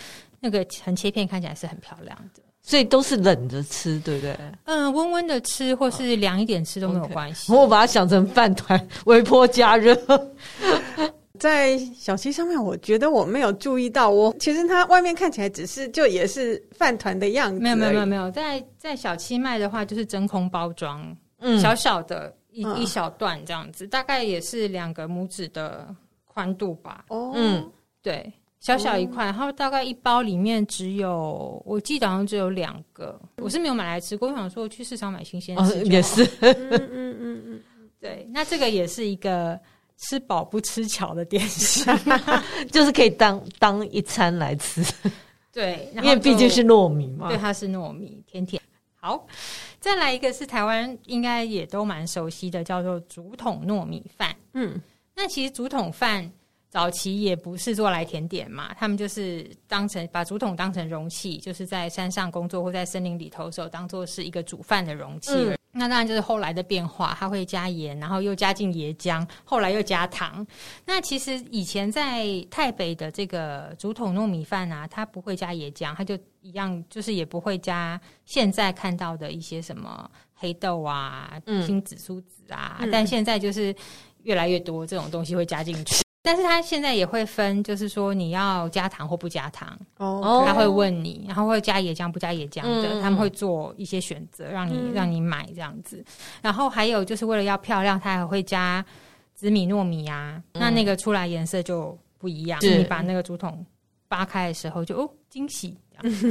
[0.43, 4.37] 那个横切片看起来是很漂亮的，所以都是冷着吃，对不对？
[4.65, 7.49] 嗯，温温的吃或是凉一点吃都没有关系。
[7.53, 9.95] 我把它想成饭团，微波加热。
[11.39, 17.59] 在小七上面，我觉得我没有注意到，我其实它外面看起来只是就也是饭团的样子。
[17.61, 25.87] 没有没有没有没有，在在小七卖的话，就是真空包装，嗯，小小的一一小段这样子，大概也是两个拇指的
[26.25, 27.05] 宽度吧。
[27.07, 28.31] 哦，嗯，对。
[28.63, 33.19] 小小一块，然后大概一包里面只有，我记得好像只有两个。
[33.35, 36.23] 我是没有买来吃过，我想说去市场买新鲜哦也是。
[36.39, 37.61] 嗯嗯嗯嗯，
[37.99, 39.59] 对，那这个也是一个
[39.97, 41.85] 吃饱不吃巧的点心，
[42.71, 44.81] 就是可以当当一餐来吃。
[45.51, 47.27] 对，因为毕竟是糯米嘛。
[47.27, 48.61] 对，它是糯米，甜甜。
[48.95, 49.27] 好，
[49.81, 54.33] 再来一个是台湾应该也都蛮熟悉的，叫做竹筒糯米饭。
[54.53, 54.81] 嗯，
[55.13, 56.31] 那其实竹筒饭。
[56.73, 65.33] 早期也不是做来甜点嘛，他们就是当成把竹筒当成容器，就是在山上工作或在森林里头的时候，当做是一个煮饭的容器。
[65.35, 70.43] 嗯、那当然就是后来的变化，它会加盐，然后又加进椰浆，后来又加糖。
[70.83, 83.75] 那其实以前在台北的这个竹筒糯米饭啊，它不会加椰浆，它就一样，就是也不会加现在看到的一些什么黑豆啊、青紫苏子啊，嗯、但现在就是
[84.23, 86.02] 越来越多这种东西会加进去。
[86.25, 96.01] 但是他现在也会分，就是说你要加糖或不加糖哦，他会问你，然后会加椰浆不加椰浆的，嗯、他们会做一些选择，让你、嗯、让你买这样子。
[96.41, 98.83] 然后还有就是为了要漂亮，他还会加
[99.35, 102.61] 紫米糯米啊，嗯、那那个出来颜色就不一样。
[102.61, 103.65] 是你把那个竹筒
[104.07, 105.77] 扒开的时候就，就哦惊喜。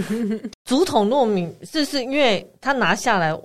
[0.64, 3.38] 竹筒糯米是是因为他拿下来。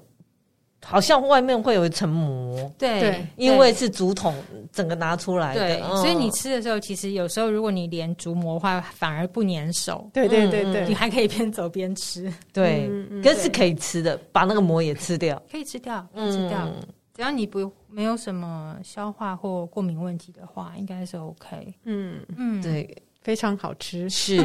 [0.90, 4.34] 好像外面会有一层膜，对，因为是竹筒
[4.72, 12.90] 整个拿出来的，对，所以你吃的时候，其实有时候如果你连竹膜的话，反而不粘手，对对对对，你还可以边走边吃，对，
[13.22, 16.66] 可是可以吃的，把那个膜也吃掉，可以吃掉，可以吃掉，
[17.14, 23.04] 只要你不没有什么消化或过敏问题的话，应该是 OK，嗯嗯，对。
[23.28, 24.38] 非常好吃，是。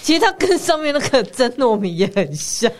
[0.00, 2.70] 其实它跟上面那个蒸糯米也很像，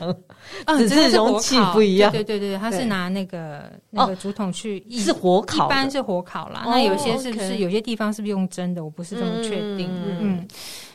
[0.79, 2.13] 只是容器不一样。
[2.13, 6.63] 对对对，它是拿那个那个竹筒去，是火烤，一般是火烤啦。
[6.65, 8.85] 那有些是不是有些地方是不是用蒸的？
[8.85, 9.91] 我不是这么确定。
[10.21, 10.47] 嗯，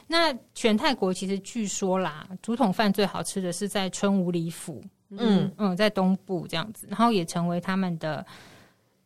[0.08, 8.26] 那全泰国其实据说啦，竹筒饭最好吃的是在春武里府，嗯嗯，在东部这样子，然后也成为他们的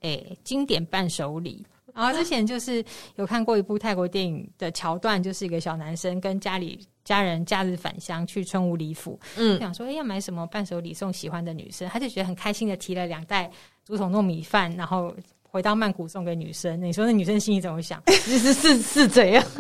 [0.02, 1.66] 诶经典伴手礼。
[1.98, 2.84] 然后之前就是
[3.16, 13.52] 有看过一部泰国电影的桥段，就是一个小男生跟家里家人假日返乡去村屋礼府，嗯，想说哎要买什么伴手礼送喜欢的女生，他就觉得很开心的提了两袋
[13.84, 15.14] 竹筒糯米饭，然后。
[15.58, 18.00] 回到曼谷送给女生，你说那女生心里怎么想？
[18.06, 19.44] 其实是是怎样？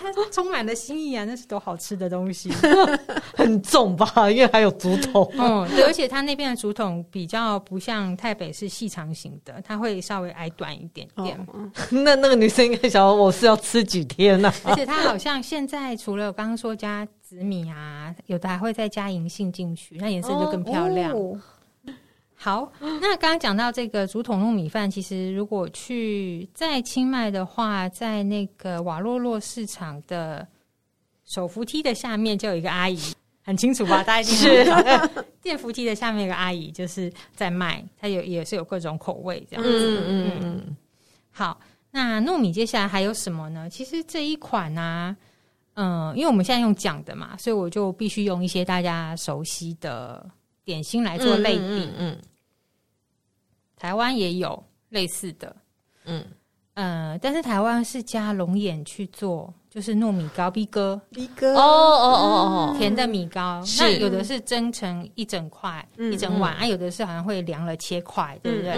[0.00, 2.52] 他充满了心意啊，那是多好吃的东西，
[3.34, 4.30] 很重吧？
[4.30, 5.28] 因为还有竹筒。
[5.36, 11.36] 嗯，对，而且他那边的竹筒比较不像台北是细长型的，它会稍微矮短一点点。
[11.48, 14.70] 哦、那那个女生应该想，我是要吃几天呢、啊？
[14.70, 21.10] 而且它好像现在除了我刚刚说加紫米啊，有的还会再加银杏进去，那颜色就更漂亮。
[21.10, 21.36] 哦
[22.44, 30.46] 好，那刚刚讲到这个竹筒糯米饭，其实如果去在清迈的话，在那个瓦洛洛市场的
[31.24, 32.98] 手扶梯的下面就有一个阿姨，
[33.42, 34.02] 很清楚吧？
[34.02, 40.02] 大家一定是电扶梯的下面有个阿姨，就是在卖，它有也是有各种口味这样子。
[40.06, 40.76] 嗯嗯嗯。
[41.30, 41.58] 好，
[41.92, 43.70] 那糯米接下来还有什么呢？
[43.70, 45.16] 其实这一款呢、啊，
[45.76, 50.28] 嗯，因为我们现在用讲的嘛，所以我就必须用一些大家熟悉的
[50.62, 51.62] 点心来做类比。
[51.62, 51.80] 嗯。
[51.80, 52.18] 嗯嗯
[53.84, 55.54] 台湾也有类似的，
[56.06, 56.24] 嗯。
[56.72, 63.62] 呃，但是台湾是加龙眼去做，就是糯米糕、逼哥、逼哥，哦哦哦哦，甜的米糕。
[63.78, 68.74] 那有的是蒸成一整块、一整碗，啊，有的是好像会凉了切块，对不对？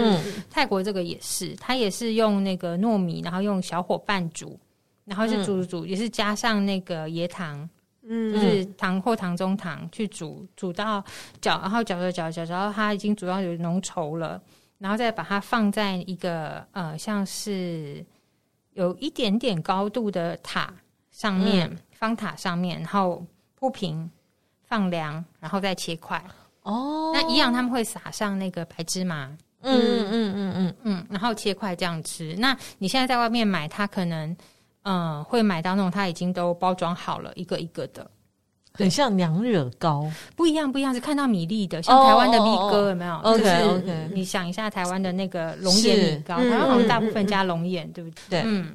[0.49, 4.59] 泰国这个也是，它也是用那个糯米，然后用小火拌煮，
[5.05, 7.67] 然后是煮煮煮，也是加上那个椰糖，
[8.03, 11.03] 嗯，就是糖或糖中糖去煮，煮到
[11.41, 14.39] 搅，然后搅着搅着搅，然后它已经煮到有浓稠了，
[14.77, 18.05] 然后再把它放在一个呃，像是
[18.73, 20.73] 有一点点高度的塔
[21.11, 24.09] 上面，嗯、方塔上面，然后铺平，
[24.63, 26.23] 放凉，然后再切块。
[26.61, 29.35] 哦，那一样他们会撒上那个白芝麻。
[29.61, 32.35] 嗯嗯嗯嗯嗯嗯，然后切块这样吃。
[32.37, 34.37] 那你现在在外面买，它可能
[34.83, 38.09] 嗯会买到那种它已经都包装好了，一个一个的，
[38.77, 48.41] 很像娘惹糕，不一样不一样，是看到米粒的，像台湾的米糕有没有？OK OK，你想一下台湾的那个龙眼米糕，台湾好像大部分加龙眼，对不对？
[48.45, 48.73] 嗯，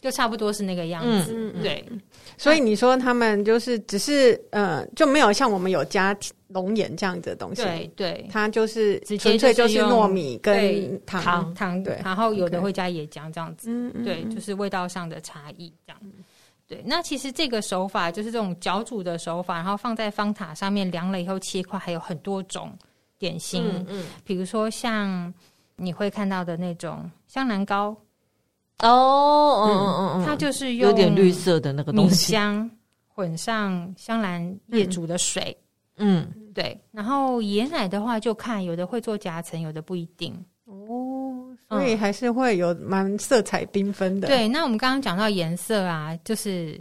[0.00, 1.52] 就差不多是那个样子。
[1.62, 1.84] 对，
[2.38, 6.16] 所以你说他们就是只是呃就没有像我们有加。
[6.52, 11.54] 龙眼这样子的东西，对对，它就是纯粹就是糯米跟糖。
[11.54, 16.00] 糖，对，然后有的会加椰浆这样子，嗯，对，就是味道上的差异这样。
[16.70, 22.72] 对，那其实这个手法就是这种搅煮的手法，然后放在方塔上面凉了以后切块，还有很多种
[23.18, 25.34] 点心，嗯，比如说像
[25.74, 27.88] 你会看到的那种香兰糕，
[28.78, 32.70] 哦，嗯嗯嗯，它就是用有点绿色的那个东西，米香
[33.08, 35.56] 混上香兰叶煮的水。
[35.96, 36.80] 嗯，对。
[36.92, 40.59] 然后椰奶的话，就看有的会做夹层，有的不一定哦，
[41.70, 44.28] 所以还是会有蛮色彩缤纷的。
[44.28, 46.78] 对，那我们刚刚讲到颜色啊，就是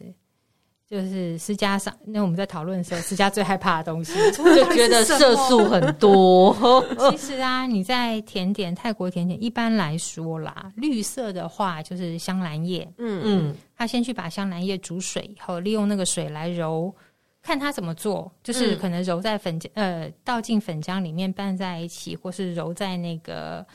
[0.89, 6.55] 就是私家上，那我们在讨论的时候，私家最害怕的东西 就觉得色素很多。
[7.11, 12.91] 其实啊，你在甜点泰国甜点一般来说啦，绿色的话就是香兰叶。
[12.97, 16.93] 嗯嗯，他先去把香兰叶煮水以后，利用那个水来揉。
[17.41, 23.65] 看他怎么做，就是可能揉在粉浆，嗯、呃，倒进粉浆里面拌在一起，或是揉在那个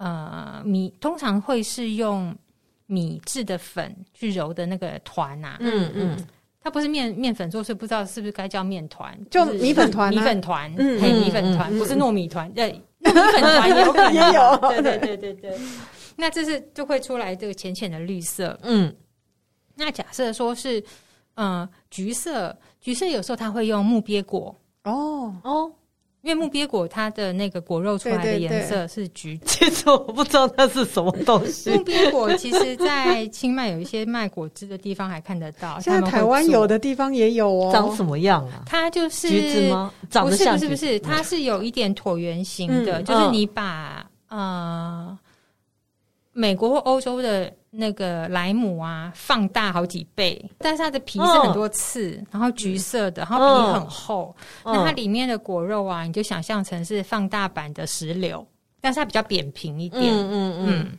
[0.00, 2.34] 呃米，通常会是用
[2.86, 5.56] 米制的粉去揉的那个团呐、啊。
[5.60, 6.26] 嗯嗯，
[6.60, 15.58] 它不是面面粉做，所以不知道是不是该叫面团，就米粉团、啊，米粉团，嗯，嘿，米粉团不是糯米团，对， 米粉团也有可能， 也有，对对对对对。
[16.16, 18.94] 那这是就会出来这个浅浅的绿色，嗯。
[19.76, 20.82] 那假设说是。
[21.36, 25.72] 嗯，橘色，橘色有时候它会用木鳖果哦哦，
[26.22, 29.38] 因为木鳖果它的那个果肉出来的颜色是橘。
[29.44, 31.70] 其实我不知道它是什么东西。
[31.70, 35.80] 木鳖果其实，在清迈有一些卖果汁的地方还看得到。
[35.80, 37.70] 现在台湾有的地方也有哦。
[37.72, 38.62] 长什么样啊？
[38.66, 39.92] 它就是橘子吗？
[40.10, 45.18] 长得像不是不是不是，它是有一点椭圆形的，嗯、就是你把呃
[46.32, 47.52] 美国或欧洲的。
[47.70, 54.34] 那个莱姆啊，放大好几倍，但是它的皮是很多刺，哦、然后橘色的，然后皮很厚。
[54.64, 58.44] 哦、那它里面的果肉啊，你就想象成是放大版的石榴，
[58.80, 60.02] 但是它比较扁平一点。
[60.02, 60.98] 嗯嗯嗯，嗯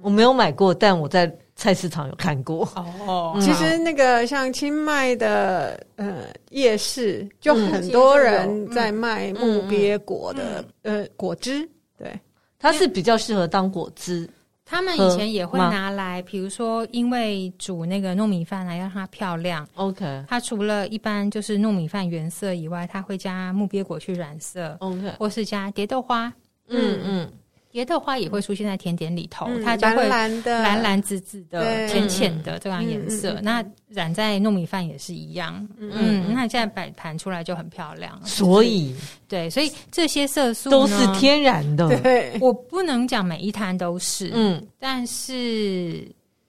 [0.00, 2.66] 我没有买过，但我在菜市场有看过。
[2.74, 11.68] 哦，其实那个像清迈的呃夜市，就很多人在卖木鳖果的、嗯、呃果汁，
[11.98, 12.18] 对，
[12.58, 14.26] 它是比较适合当果汁。
[14.70, 19.66] 他们以前也会拿来，比如说，因为煮那个糯米饭来让它漂亮。
[19.76, 24.76] OK，它除了一般就是糯米饭原色以外，它会加木鳖果去染色。
[24.80, 26.30] OK，或是加蝶豆花。
[26.68, 27.32] 嗯嗯。
[27.78, 33.38] 蝶豆花也会出现在甜点里头，它就会蓝蓝紫紫的、浅浅的这样颜色。
[33.40, 35.64] 那染在糯米饭也是一样。
[35.78, 38.20] 嗯，那现在摆盘出来就很漂亮。
[38.24, 38.92] 所以，
[39.28, 41.88] 对，所以这些色素都是天然的。
[42.00, 44.32] 对，我不能讲每一摊都是。
[44.34, 46.04] 嗯，但是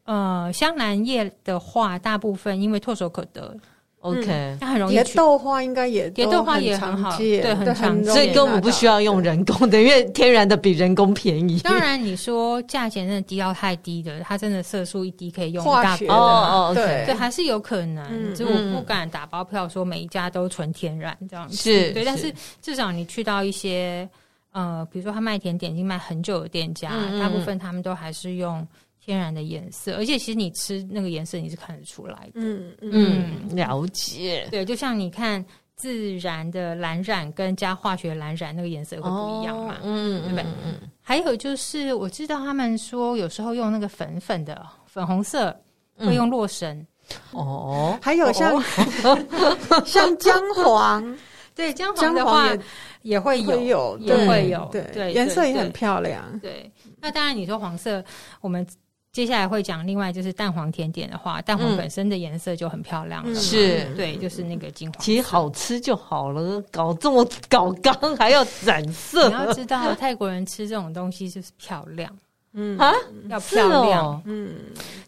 [0.06, 3.56] 呃，香兰叶的话，大部分因为唾手可得。
[4.02, 4.94] OK，它很容易。
[4.94, 8.14] 蝶豆花应该也蝶豆花也很好，对，很常见。
[8.14, 11.60] 所以根本不需要用人工的，因为天然的比人工便宜。
[11.60, 16.74] 当然，你说价钱真的低到太低的，它真的色素一滴可以用一大包哦哦？
[16.74, 18.34] 对，对，还是有可能。
[18.34, 21.58] 就我不敢打包票说每一家都纯天然这样子。
[21.58, 22.06] 是，对。
[22.06, 24.08] 但是至少你去到一些
[24.54, 28.66] 呃，比如说他卖甜点已经卖很久的店家，大部分他们都还是用。
[29.10, 32.34] 天然的颜色，而且其实你吃那个颜色你是看得出来的。
[32.36, 34.48] 嗯嗯，了解。
[34.52, 35.43] 对，就像你看
[35.76, 39.78] 自然的蓝染跟加化学蓝染那个颜色会不一样嘛？
[39.82, 40.45] 嗯，对不对？
[40.63, 40.76] 嗯。
[41.02, 45.60] 还有就是我知道他们说有时候用那个粉粉的粉红色
[45.98, 46.86] 会用洛神。
[47.32, 47.98] 哦。
[48.04, 48.62] 还有像
[49.88, 51.18] 像姜黄，
[51.55, 52.47] 对姜黄的话
[53.01, 56.39] 也会有，也会有，对对，颜色也很漂亮。
[56.41, 58.05] 对，那当然你说黄色，
[58.39, 58.64] 我们。
[59.12, 63.36] 接下来会讲，另外就是蛋黄甜点的话，蛋黄本身的颜色就很漂亮了。
[63.36, 65.03] 是，对，就是那个金黄。
[65.03, 69.28] 其实好吃就好了，搞这么搞刚还要染色。
[69.28, 72.16] 你要知道，泰国人吃这种东西就是漂亮。
[72.53, 72.91] 嗯啊，
[73.30, 74.22] 要漂亮。
[74.26, 74.55] 嗯，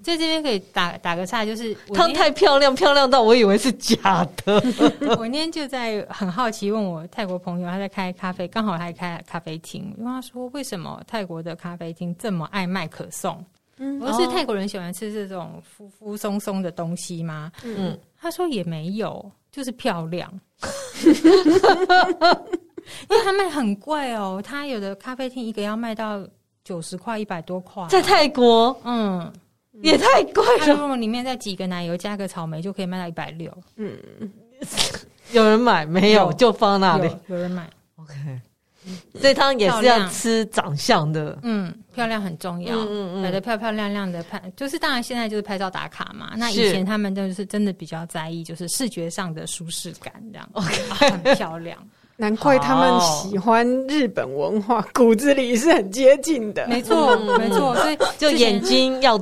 [0.03, 4.63] 在这边可以打打个岔，就是汤太漂亮，漂亮到我以为是假的。
[5.17, 9.91] 我那天就在很好奇问我泰国朋友，他在开咖啡，刚好还开咖啡厅。
[9.97, 13.43] 问他说，为什么泰国的咖啡厅这么爱卖可颂？
[13.81, 17.51] 嗯，而是泰国人喜欢吃这种浮浮松松的东西吗？
[17.63, 20.31] 嗯，他说也没有，就是漂亮。
[23.09, 26.25] 因为他卖很贵哦，他有的咖啡厅一个要卖到。
[26.63, 29.33] 九十块，一百多块，在泰国，嗯，
[29.81, 30.67] 也太贵了。
[30.67, 33.51] 如果里面再挤个奶油，加个草莓，就可以卖到一百六。
[33.77, 33.97] 嗯，
[35.31, 36.31] 有人买没有？
[36.33, 37.09] 就放那里。
[37.25, 37.67] 有人买。
[37.95, 38.13] OK，
[39.21, 41.37] 这汤也是要吃长相的。
[41.43, 42.75] 嗯，漂亮很重要。
[42.75, 46.33] 嗯嗯，摆的漂漂亮亮的拍，就是当然现在就是拍照打卡嘛。
[46.35, 50.49] 那以前他们就是真的比较在意，就是视觉上的舒适感，这样。
[50.53, 50.75] OK，
[51.11, 51.77] 很漂亮。
[52.17, 56.65] 难怪他们喜欢日本文化，骨子里是很接近的。
[56.69, 57.75] 没错，没错。
[57.77, 59.19] 所以 就眼睛要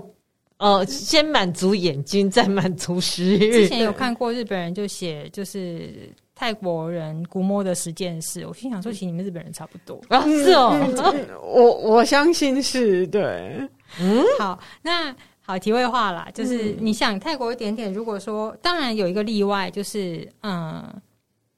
[0.58, 3.52] 呃，先满足眼睛，再满足食欲。
[3.52, 8.48] 之前有看过日本人就写，就是泰国人估摸的十件事。
[8.48, 10.24] 我心想说，其实你们日本人差不多啊。
[10.24, 10.74] 是哦，
[11.44, 13.60] 我我相信是对。
[14.00, 20.82] 嗯，好，那好，题外话啦，就是你想泰国一点点，如果说当然有一个例外，就是嗯。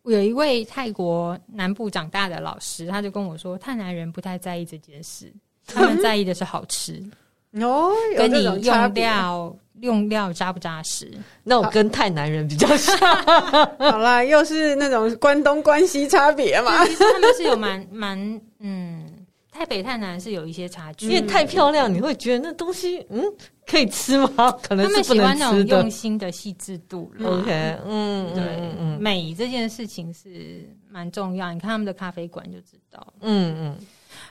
[0.06, 5.32] 有一位泰国南部长大的老师，他就跟我说，泰南人不太在意这件事，
[5.68, 7.00] 他们在意的是好吃
[7.62, 11.12] 哦，跟你用料用料扎不扎实。
[11.44, 12.98] 那我跟泰南人比较像。
[12.98, 16.86] 好 啦，又是那种关东关西差别嘛。
[16.86, 19.06] 其实他们是有蛮蛮嗯。
[19.54, 23.22] 泰北泰南是有一些差距，因为太漂亮，你会觉得那东西嗯
[23.68, 24.50] 可以吃吗？
[24.64, 25.14] 可能是不能吃的。
[25.14, 27.12] 他们喜欢那种用心的细致度。
[27.22, 28.44] OK，嗯，对，
[28.80, 31.52] 嗯，美这件事情是蛮重要。
[31.54, 33.06] 你看他们的咖啡馆就知道。
[33.20, 33.78] 嗯嗯。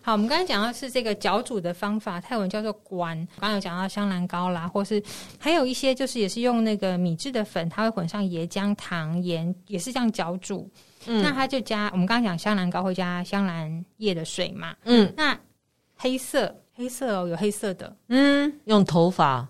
[0.02, 3.16] 好，我们刚才讲到是这个搅煮的方法，泰文叫做“关”。
[3.40, 5.02] 刚刚有讲到香兰膏啦，或是
[5.38, 10.68] 还有一些就是也是用那个米制的粉，它会混上椰浆、糖、盐，也是这样搅煮。
[11.06, 14.74] 嗯，那它就加我们刚刚讲香兰膏会加香兰叶的水嘛？
[14.84, 15.38] 嗯，那
[15.96, 19.48] 黑色黑色哦，有黑色的，嗯，用头发。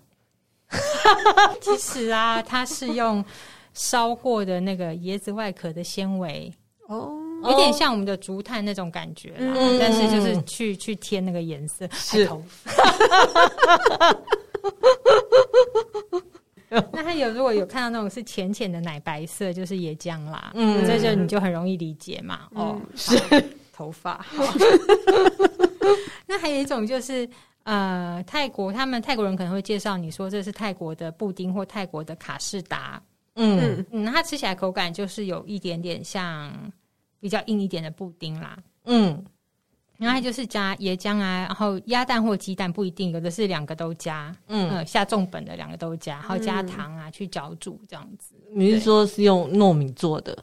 [1.59, 3.23] 其实啊，它是用
[3.73, 6.53] 烧过的那个椰子外壳的纤维
[6.87, 12.71] 哦，有点像我们的竹炭那种感觉啦，嗯，但是就是去去添那个颜色，是头发。
[16.93, 20.51] 那他有如果有看到那种是浅浅的奶白色，就是椰浆啦。
[20.55, 22.47] 嗯，这就你就很容易理解嘛。
[22.51, 23.19] 嗯、哦，是
[23.73, 24.25] 头发。
[26.25, 27.27] 那还有一种就是
[27.63, 33.01] 呃，泰国他们泰国人可能会介绍你说这是泰国的布丁或泰国的卡士达。
[33.35, 36.51] 嗯嗯，它吃起来口感就是有一点点像
[37.21, 38.57] 比较硬一点的布丁啦。
[38.83, 39.23] 嗯。
[39.97, 48.33] 然后就是加椰浆啊，然后鸭蛋或鸡蛋不一定，有的是两个都加，嗯，呃、下重本的两个都加，然后加糖啊、嗯、去搅煮这样子。
[48.55, 50.35] 你是说是用糯米做的？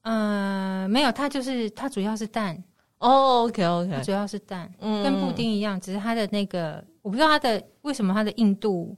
[0.00, 2.56] 嗯、呃，没有，它就是它主要是蛋。
[3.00, 8.96] 哦，OK OK，它主要是蛋，嗯，跟布丁一样，只是它的那个我不知道它的为什么它的硬度。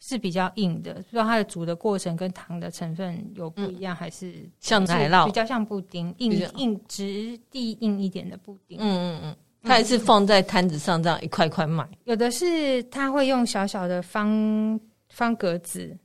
[0.00, 8.78] 是比较硬的，不知道它的煮的过程跟糖的成分有不一样，嗯、还是像奶酪，比较像布丁，硬硬质地硬一点的布丁。
[8.80, 11.86] 嗯嗯嗯，它还是放在摊子上这样一块块卖。
[12.04, 14.78] 有的是他会用小小的方
[15.08, 15.96] 方格子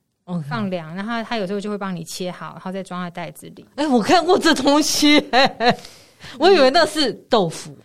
[0.49, 3.63] 放凉.然后他有时候就会帮你切好，然后再装在袋子里。
[3.75, 5.77] 哎、欸，我看过这东西、欸，
[6.39, 7.77] 我以为那是豆腐。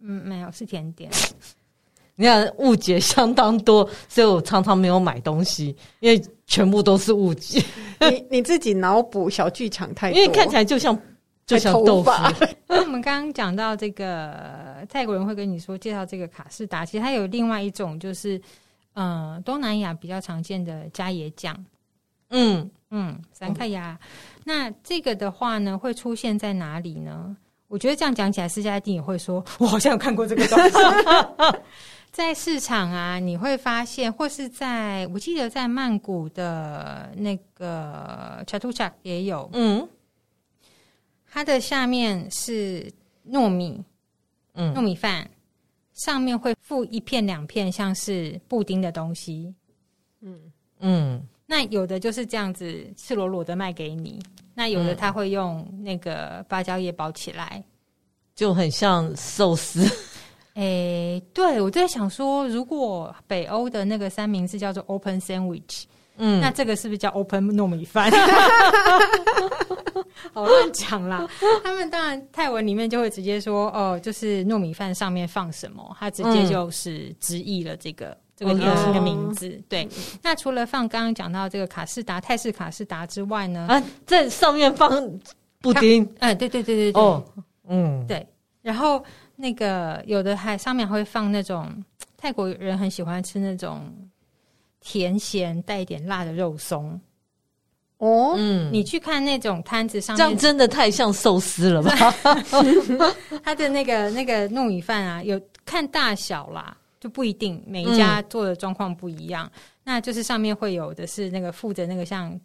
[0.00, 1.10] 嗯，没有，是甜点。
[2.20, 7.62] 你看误解相当多，所以我常常没有买东西，因为全部都是误解。
[8.00, 11.00] 你你自己脑补小剧场太多，因为看起来就像
[11.46, 12.10] 就像豆腐。
[12.66, 18.36] 那我们刚刚讲到这个泰国人会跟你说介绍这个卡士达，其实它有另外一种，就是
[18.94, 21.56] 嗯、呃、东南亚比较常见的加椰酱。
[22.30, 23.96] 嗯嗯，三克亚。
[24.42, 27.36] 那这个的话呢，会出现在哪里呢？
[27.68, 30.74] 我觉得这样讲起来，私家一定也会说，我好像有看过这个东西。
[32.10, 39.88] 在市场啊，你会发现，或是在我记得在曼谷的那个 Chatuchak 也有，嗯，
[41.30, 42.92] 它的下面是
[43.30, 43.84] 糯米，
[44.54, 45.30] 嗯，糯米饭，
[45.94, 49.54] 上面会附一片两片像是布丁的东西，
[50.20, 50.52] 嗯。
[50.80, 54.22] 嗯，那有的就是这样子赤裸裸的卖给你，
[54.54, 57.64] 那有的他会用那个芭蕉叶包起来，
[58.36, 59.84] 就很像寿司。
[60.58, 65.84] 诶、欸，对，我在想说，如果北欧的那个三明治叫做 Open Sandwich，
[66.16, 68.10] 嗯，那这个是不是叫 Open 糯米饭？
[70.32, 71.28] 好乱讲啦。
[71.62, 79.48] 他们当然泰文里面就会直接说哦，就是糯米饭上面放什么，他直接就是直译了这个、嗯、这个点心的名字。
[79.48, 79.88] 哦、对，
[80.22, 84.90] 那除了放刚刚讲到这个卡士达泰式卡士达之外呢，啊，在上面放
[85.60, 87.24] 布丁，哎，对对对对对，哦，
[87.68, 88.26] 嗯，对，
[88.60, 89.00] 然后
[89.40, 91.72] 那个有的还上面会放那种
[92.16, 93.88] 泰国人很喜欢吃那种
[94.80, 97.00] 甜咸带一点辣的肉松。
[97.98, 101.92] 哦，嗯，你去看那种摊子上面，这样真的太像寿司了吧？
[103.42, 109.46] 他的那个那个糯米饭啊，有看大小啦，就不一定每一家做的状况不一样。
[109.46, 112.38] 嗯、那就是上面会有的是那个附着那个像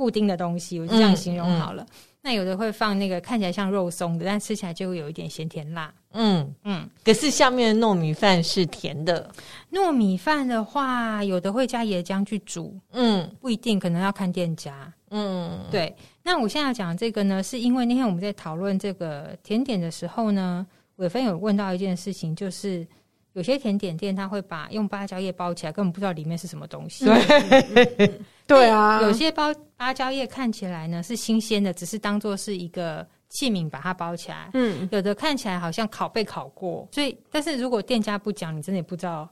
[0.00, 1.82] 布丁的东西，我就这样形容好了。
[1.82, 5.92] 嗯嗯、那有的会放那个看起来像肉松的，但吃起来就会有一点咸甜辣。
[6.12, 9.30] 嗯嗯，可是下面的糯米饭是甜的。
[9.70, 14.90] 糯米饭的话，有的会加椰浆去煮，嗯，不一定，可能要看店家。
[15.10, 15.94] 嗯，对。
[16.22, 22.86] 那我现在讲这个呢，是因为那天我们在讨论这个甜点的时候呢，伟芬有问到一件事情，就是
[23.32, 27.04] 有些甜点店他会把用芭蕉叶包起来，根本不知道里面是什么东西。
[27.04, 33.06] 对，对啊，有些包芭蕉叶看起来呢是新鲜的，只是当做是一个。
[33.30, 39.28] 器皿把它包起来，嗯，有的看起来好像烤被烤过，所以，但是如果店家不讲，你真的也不知道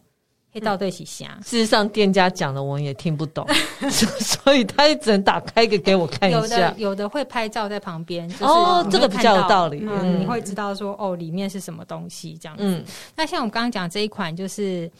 [0.53, 1.39] 黑道对起虾。
[1.45, 3.47] 事实上，店家讲的我们也听不懂，
[3.91, 6.39] 所以他也只能打开一个给我看一下。
[6.39, 12.65] 有的有的会拍照在旁边，就是、哦，这个比较有道理，嗯，嗯，你会知道说哦，里面是什么东西这样子。
[12.65, 12.85] 嗯，
[13.15, 14.91] 那像我刚刚讲这一款就是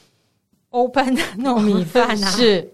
[0.71, 2.73] open 的糯米饭啊， 是。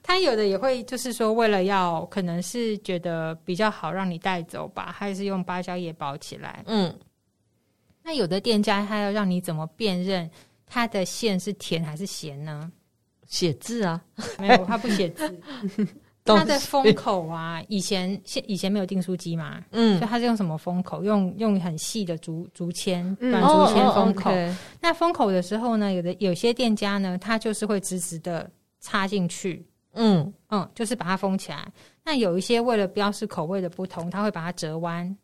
[0.00, 6.64] 他有的也会，就是说，为了要可能是觉得比较好让你带走吧，还是用芭蕉叶包起来。
[6.66, 6.90] 嗯，
[8.02, 10.30] 那有的店家他要让你怎么辨认
[10.68, 12.70] 它的馅是甜还是咸呢？
[13.26, 14.02] 写字啊，
[14.38, 15.40] 没有，他不写字。
[16.24, 21.02] 它的封口啊，以前现以前没有订书机嘛，嗯，所以他是用什么封口？
[21.02, 24.30] 用用很细的竹竹签、短竹签封口。
[24.30, 28.50] 嗯哦哦 okay、那封口的时候呢，有的有些店家呢，它就是会直直的
[28.80, 29.66] 插进去。
[29.94, 31.66] 嗯嗯，就是把它封起来。
[32.04, 35.16] 那有一些为了标示口味的不同，它会把它折弯。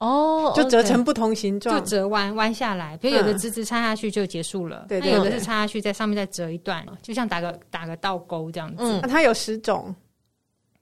[0.00, 2.96] 哦，就折成不同形状，就折弯弯下来。
[2.96, 8.76] 比如有的直直插下去就结束了，对，那有的是插下去在上面再折一段，就像打个打个倒钩这样子。
[8.80, 9.94] 嗯，它有十种。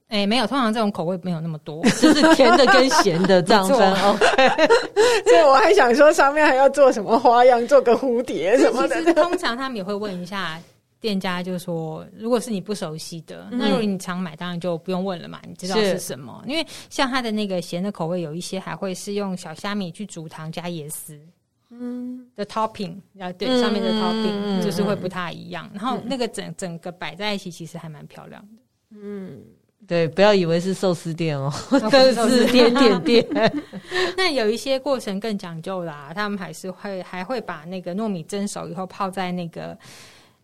[0.07, 3.93] 哎，没有，通常这种口味没有那么多， 就是甜的跟咸的这样分。
[4.05, 4.25] OK，
[5.23, 9.13] 所以我还想说上面还要做什么花样，做个蝴蝶什么的。
[9.13, 10.59] 通常他们也会问一下。
[10.99, 16.43] 店家就说：“如果是你不熟悉的，嗯、那如果你常买，当然就不用问了嘛，你知道是什么。
[16.45, 21.17] 因为像它的那个咸的口味，有一些还会是用小虾米去煮糖加椰丝，
[21.69, 25.69] 嗯的 topping，啊对，嗯、上面的 topping 就是会不太一样。
[25.73, 28.61] 嗯、然后那个整整个摆在一起，其实还蛮漂亮的。
[28.91, 29.41] 嗯，
[29.87, 31.49] 对，不要以为是寿司店哦，
[31.89, 33.25] 这是点点店。
[34.17, 39.77] 那有一些过程更讲究啦，他们还是会还会把那个糯米蒸熟以后泡在那个。”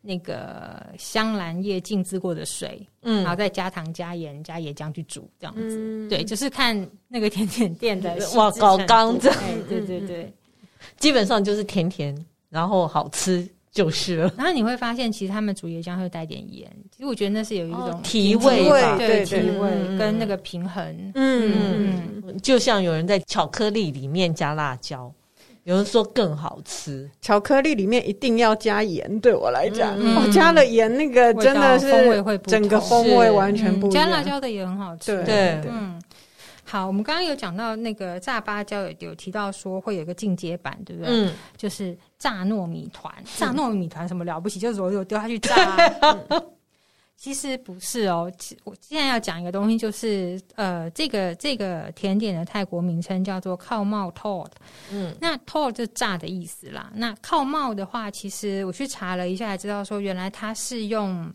[0.07, 10.31] 那个香兰叶浸渍过的水，嗯，然后再加糖、加盐、加椰浆去煮，这样子，嗯、对，就是看那个甜点店的哇，搞刚这样，对对对，
[10.99, 12.15] 基本上就是甜甜，
[12.49, 14.31] 然后好吃就是了。
[14.37, 22.21] 然后你会发现，其实他们煮椰浆会带点盐，其实我觉得那是有一种提味吧，对提味跟那个平衡，嗯。
[22.23, 25.11] 嗯，就像有人在巧克力里面加辣椒。
[25.65, 29.19] 有人说更好吃，巧克力里面一定要加盐。
[29.19, 34.05] 对我来讲，我、嗯哦、加了盐，那个真的是风味会整个风味完全不一样。
[34.05, 35.15] 加辣椒的也很好吃。
[35.23, 35.99] 对，对嗯，
[36.63, 41.11] 好，我们刚刚有讲到那个炸芭蕉，有有提到说会有一个进阶版，对不对？
[41.11, 43.11] 嗯，就是炸糯米团。
[43.35, 44.59] 炸糯米团什么了不起？
[44.59, 45.75] 就是我有丢下去炸。
[46.29, 46.43] 嗯
[47.17, 48.31] 其实不是哦，
[48.65, 54.51] 我现在要讲一个东西，就是呃，这个这个甜点的泰国名称叫做靠帽 tort。
[54.91, 56.91] 嗯，那 tort 就炸的意思啦。
[56.93, 61.33] 那靠帽的话，其实我去查了一下，才知道说原来它是用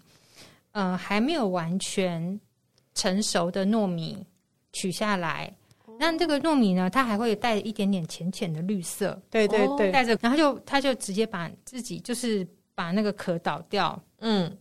[0.72, 2.38] 呃还没有完全
[2.94, 4.24] 成熟的糯米
[4.72, 5.52] 取下来。
[5.98, 9.20] 那这个糯米呢，它还会带一点点浅浅的绿色。
[9.30, 14.00] 对对对，带着，然后就他就直接把自己就是把那个壳倒掉。
[14.20, 14.54] 嗯。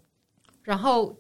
[0.63, 1.15] 然后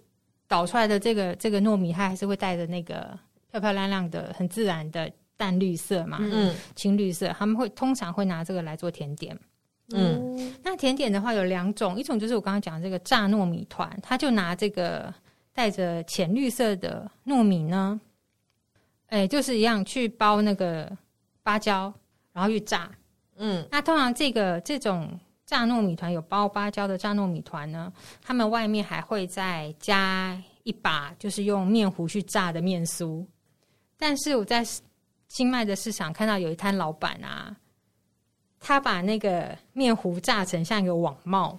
[0.47, 3.17] 捣出来的这个这个糯米，它还是会带着那个
[3.51, 7.29] 漂漂亮亮的、很自然的淡绿色嘛，嗯，青绿色。
[7.37, 9.37] 他们会通常会拿这个来做甜点。
[9.91, 15.13] 嗯，那甜点的话有两种，一种就是我刚刚讲的这个炸糯米团，他就拿这个
[15.53, 17.99] 带着浅绿色的糯米呢，
[19.07, 20.91] 哎，就是一样去包那个
[21.41, 21.93] 芭蕉，
[22.33, 22.91] 然后去炸。
[23.37, 25.19] 嗯，那通常这个这种。
[25.49, 27.91] 炸糯米团有包芭蕉的炸糯米团呢，
[28.21, 33.25] 他们外面还会再加一把，就是用面糊去炸的面酥。
[33.97, 34.63] 但是我在
[35.27, 37.55] 清迈的市场看到有一摊老板啊，
[38.59, 41.57] 他把那个面糊炸成像一个网帽，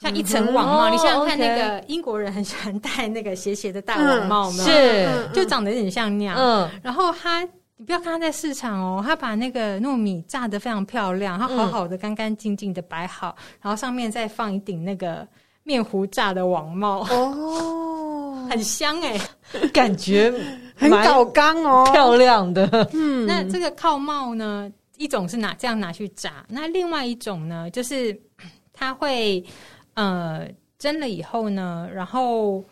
[0.00, 0.90] 像一层网帽。
[0.90, 4.64] 嗯、你想想看，那个英国人很喜欢戴那个斜斜的大网帽吗？
[4.64, 6.36] 是，就长得有点像那样。
[6.36, 7.48] 嗯，然后他，
[7.80, 15.26] 你不要看他在市场哦，他把那个糯米炸得非常漂亮，他好好的、干干净净的摆好，然后上面再放一顶那个
[15.62, 17.06] 面糊炸的网帽。
[17.08, 20.30] 哦， 很香哎、欸，感觉
[20.76, 22.86] 很搞刚哦，漂亮的。
[22.92, 24.70] 嗯，那这个靠帽呢？
[24.98, 28.14] 一种是拿这样拿去炸，那另外一种呢，就是
[28.74, 29.42] 它会
[29.94, 30.46] 呃
[30.78, 32.62] 蒸了以后呢，然后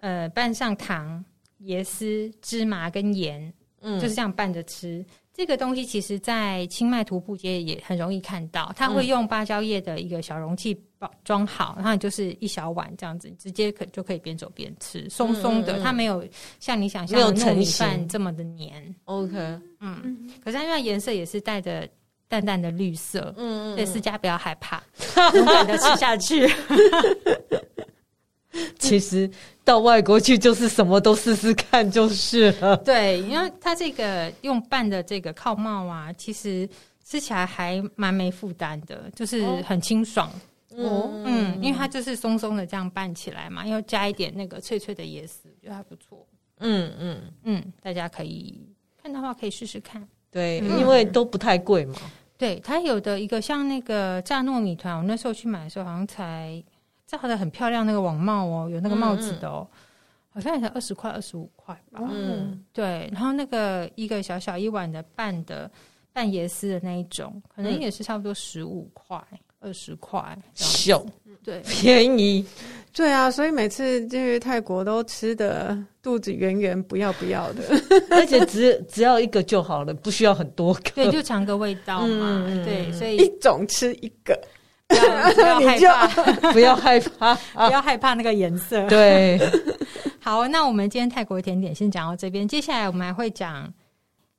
[0.00, 1.24] 呃拌上糖、
[1.62, 3.50] 椰丝、芝麻跟盐，
[3.86, 5.04] 嗯，就是这样拌着吃。
[5.32, 8.72] 这个东西其实，在清迈徒步街也很容易看到。
[8.74, 15.78] 他会用芭蕉叶的一个小容器包装好，然后就是一小碗这样子，直接可就可以边走边吃，松松的。
[15.82, 16.26] 它没有
[16.58, 18.94] 像你想象的糯米饭这么的黏。
[19.04, 19.36] OK，
[19.80, 21.86] 嗯，可是它因为颜色也是带着
[22.28, 24.82] 淡淡的绿色，嗯，所以思佳不要害怕，
[25.34, 26.50] 勇敢的吃下去。
[28.78, 29.30] 其实
[29.64, 32.76] 到外国去就是什么都试试看就是了。
[32.78, 36.68] 对，因为它这个用拌的这个靠帽啊，其实
[37.04, 40.30] 吃起来还蛮没负担的，就是很清爽。
[40.76, 46.26] 哦，嗯，因为它就是松松的这样拌起来嘛，又加一点那个脆脆的椰丝，觉得还不错。
[46.60, 48.60] 嗯嗯嗯，大家可以
[49.02, 50.06] 看的话可以试试看。
[50.30, 51.96] 对，嗯、因为都不太贵嘛。
[52.36, 56.62] 对，它有的一个像那个炸糯米团，我那时候去买的时候好像才。
[57.06, 59.78] 炸的很漂亮，那个网帽哦，有那个帽子的哦，嗯、
[60.34, 62.00] 好像也才二十块、二十五块吧。
[62.10, 63.08] 嗯，对。
[63.12, 65.70] 然后那个一个小小一碗的半的
[66.12, 69.22] 半椰丝的那一种，可能也是差不多十五块、
[69.60, 70.36] 二十块。
[70.54, 71.04] 小，
[71.44, 72.44] 对，便宜。
[72.92, 77.62] 对啊，所以每次去泰国都吃的肚子圆圆，不要不要的，
[78.10, 80.90] 而且只只要一个就好了，不需要很多个。
[80.94, 82.44] 对，就尝个味道嘛。
[82.48, 84.36] 嗯、对，所以一种吃一个。
[84.88, 86.06] 不要， 害怕，
[86.52, 87.34] 不要害怕，
[87.66, 88.86] 不要害怕那个颜色。
[88.88, 89.38] 对，
[90.20, 93.72] 好，那我们今天泰国甜点先讲到这边，接下来我们还会讲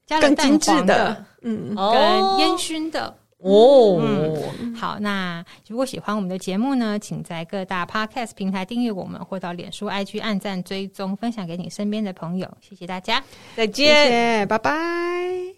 [0.06, 3.14] 加了蛋黄的，嗯，跟烟熏的。
[3.39, 4.00] 哦。
[4.02, 12.50] 嗯，好，那如果喜欢我们的节目呢，请在各大 Podcast 平台订阅我们，或到脸书 IG 按赞追踪，分享给你身边的朋友。
[12.62, 13.22] 谢谢大家，
[13.56, 15.57] 再见，拜拜。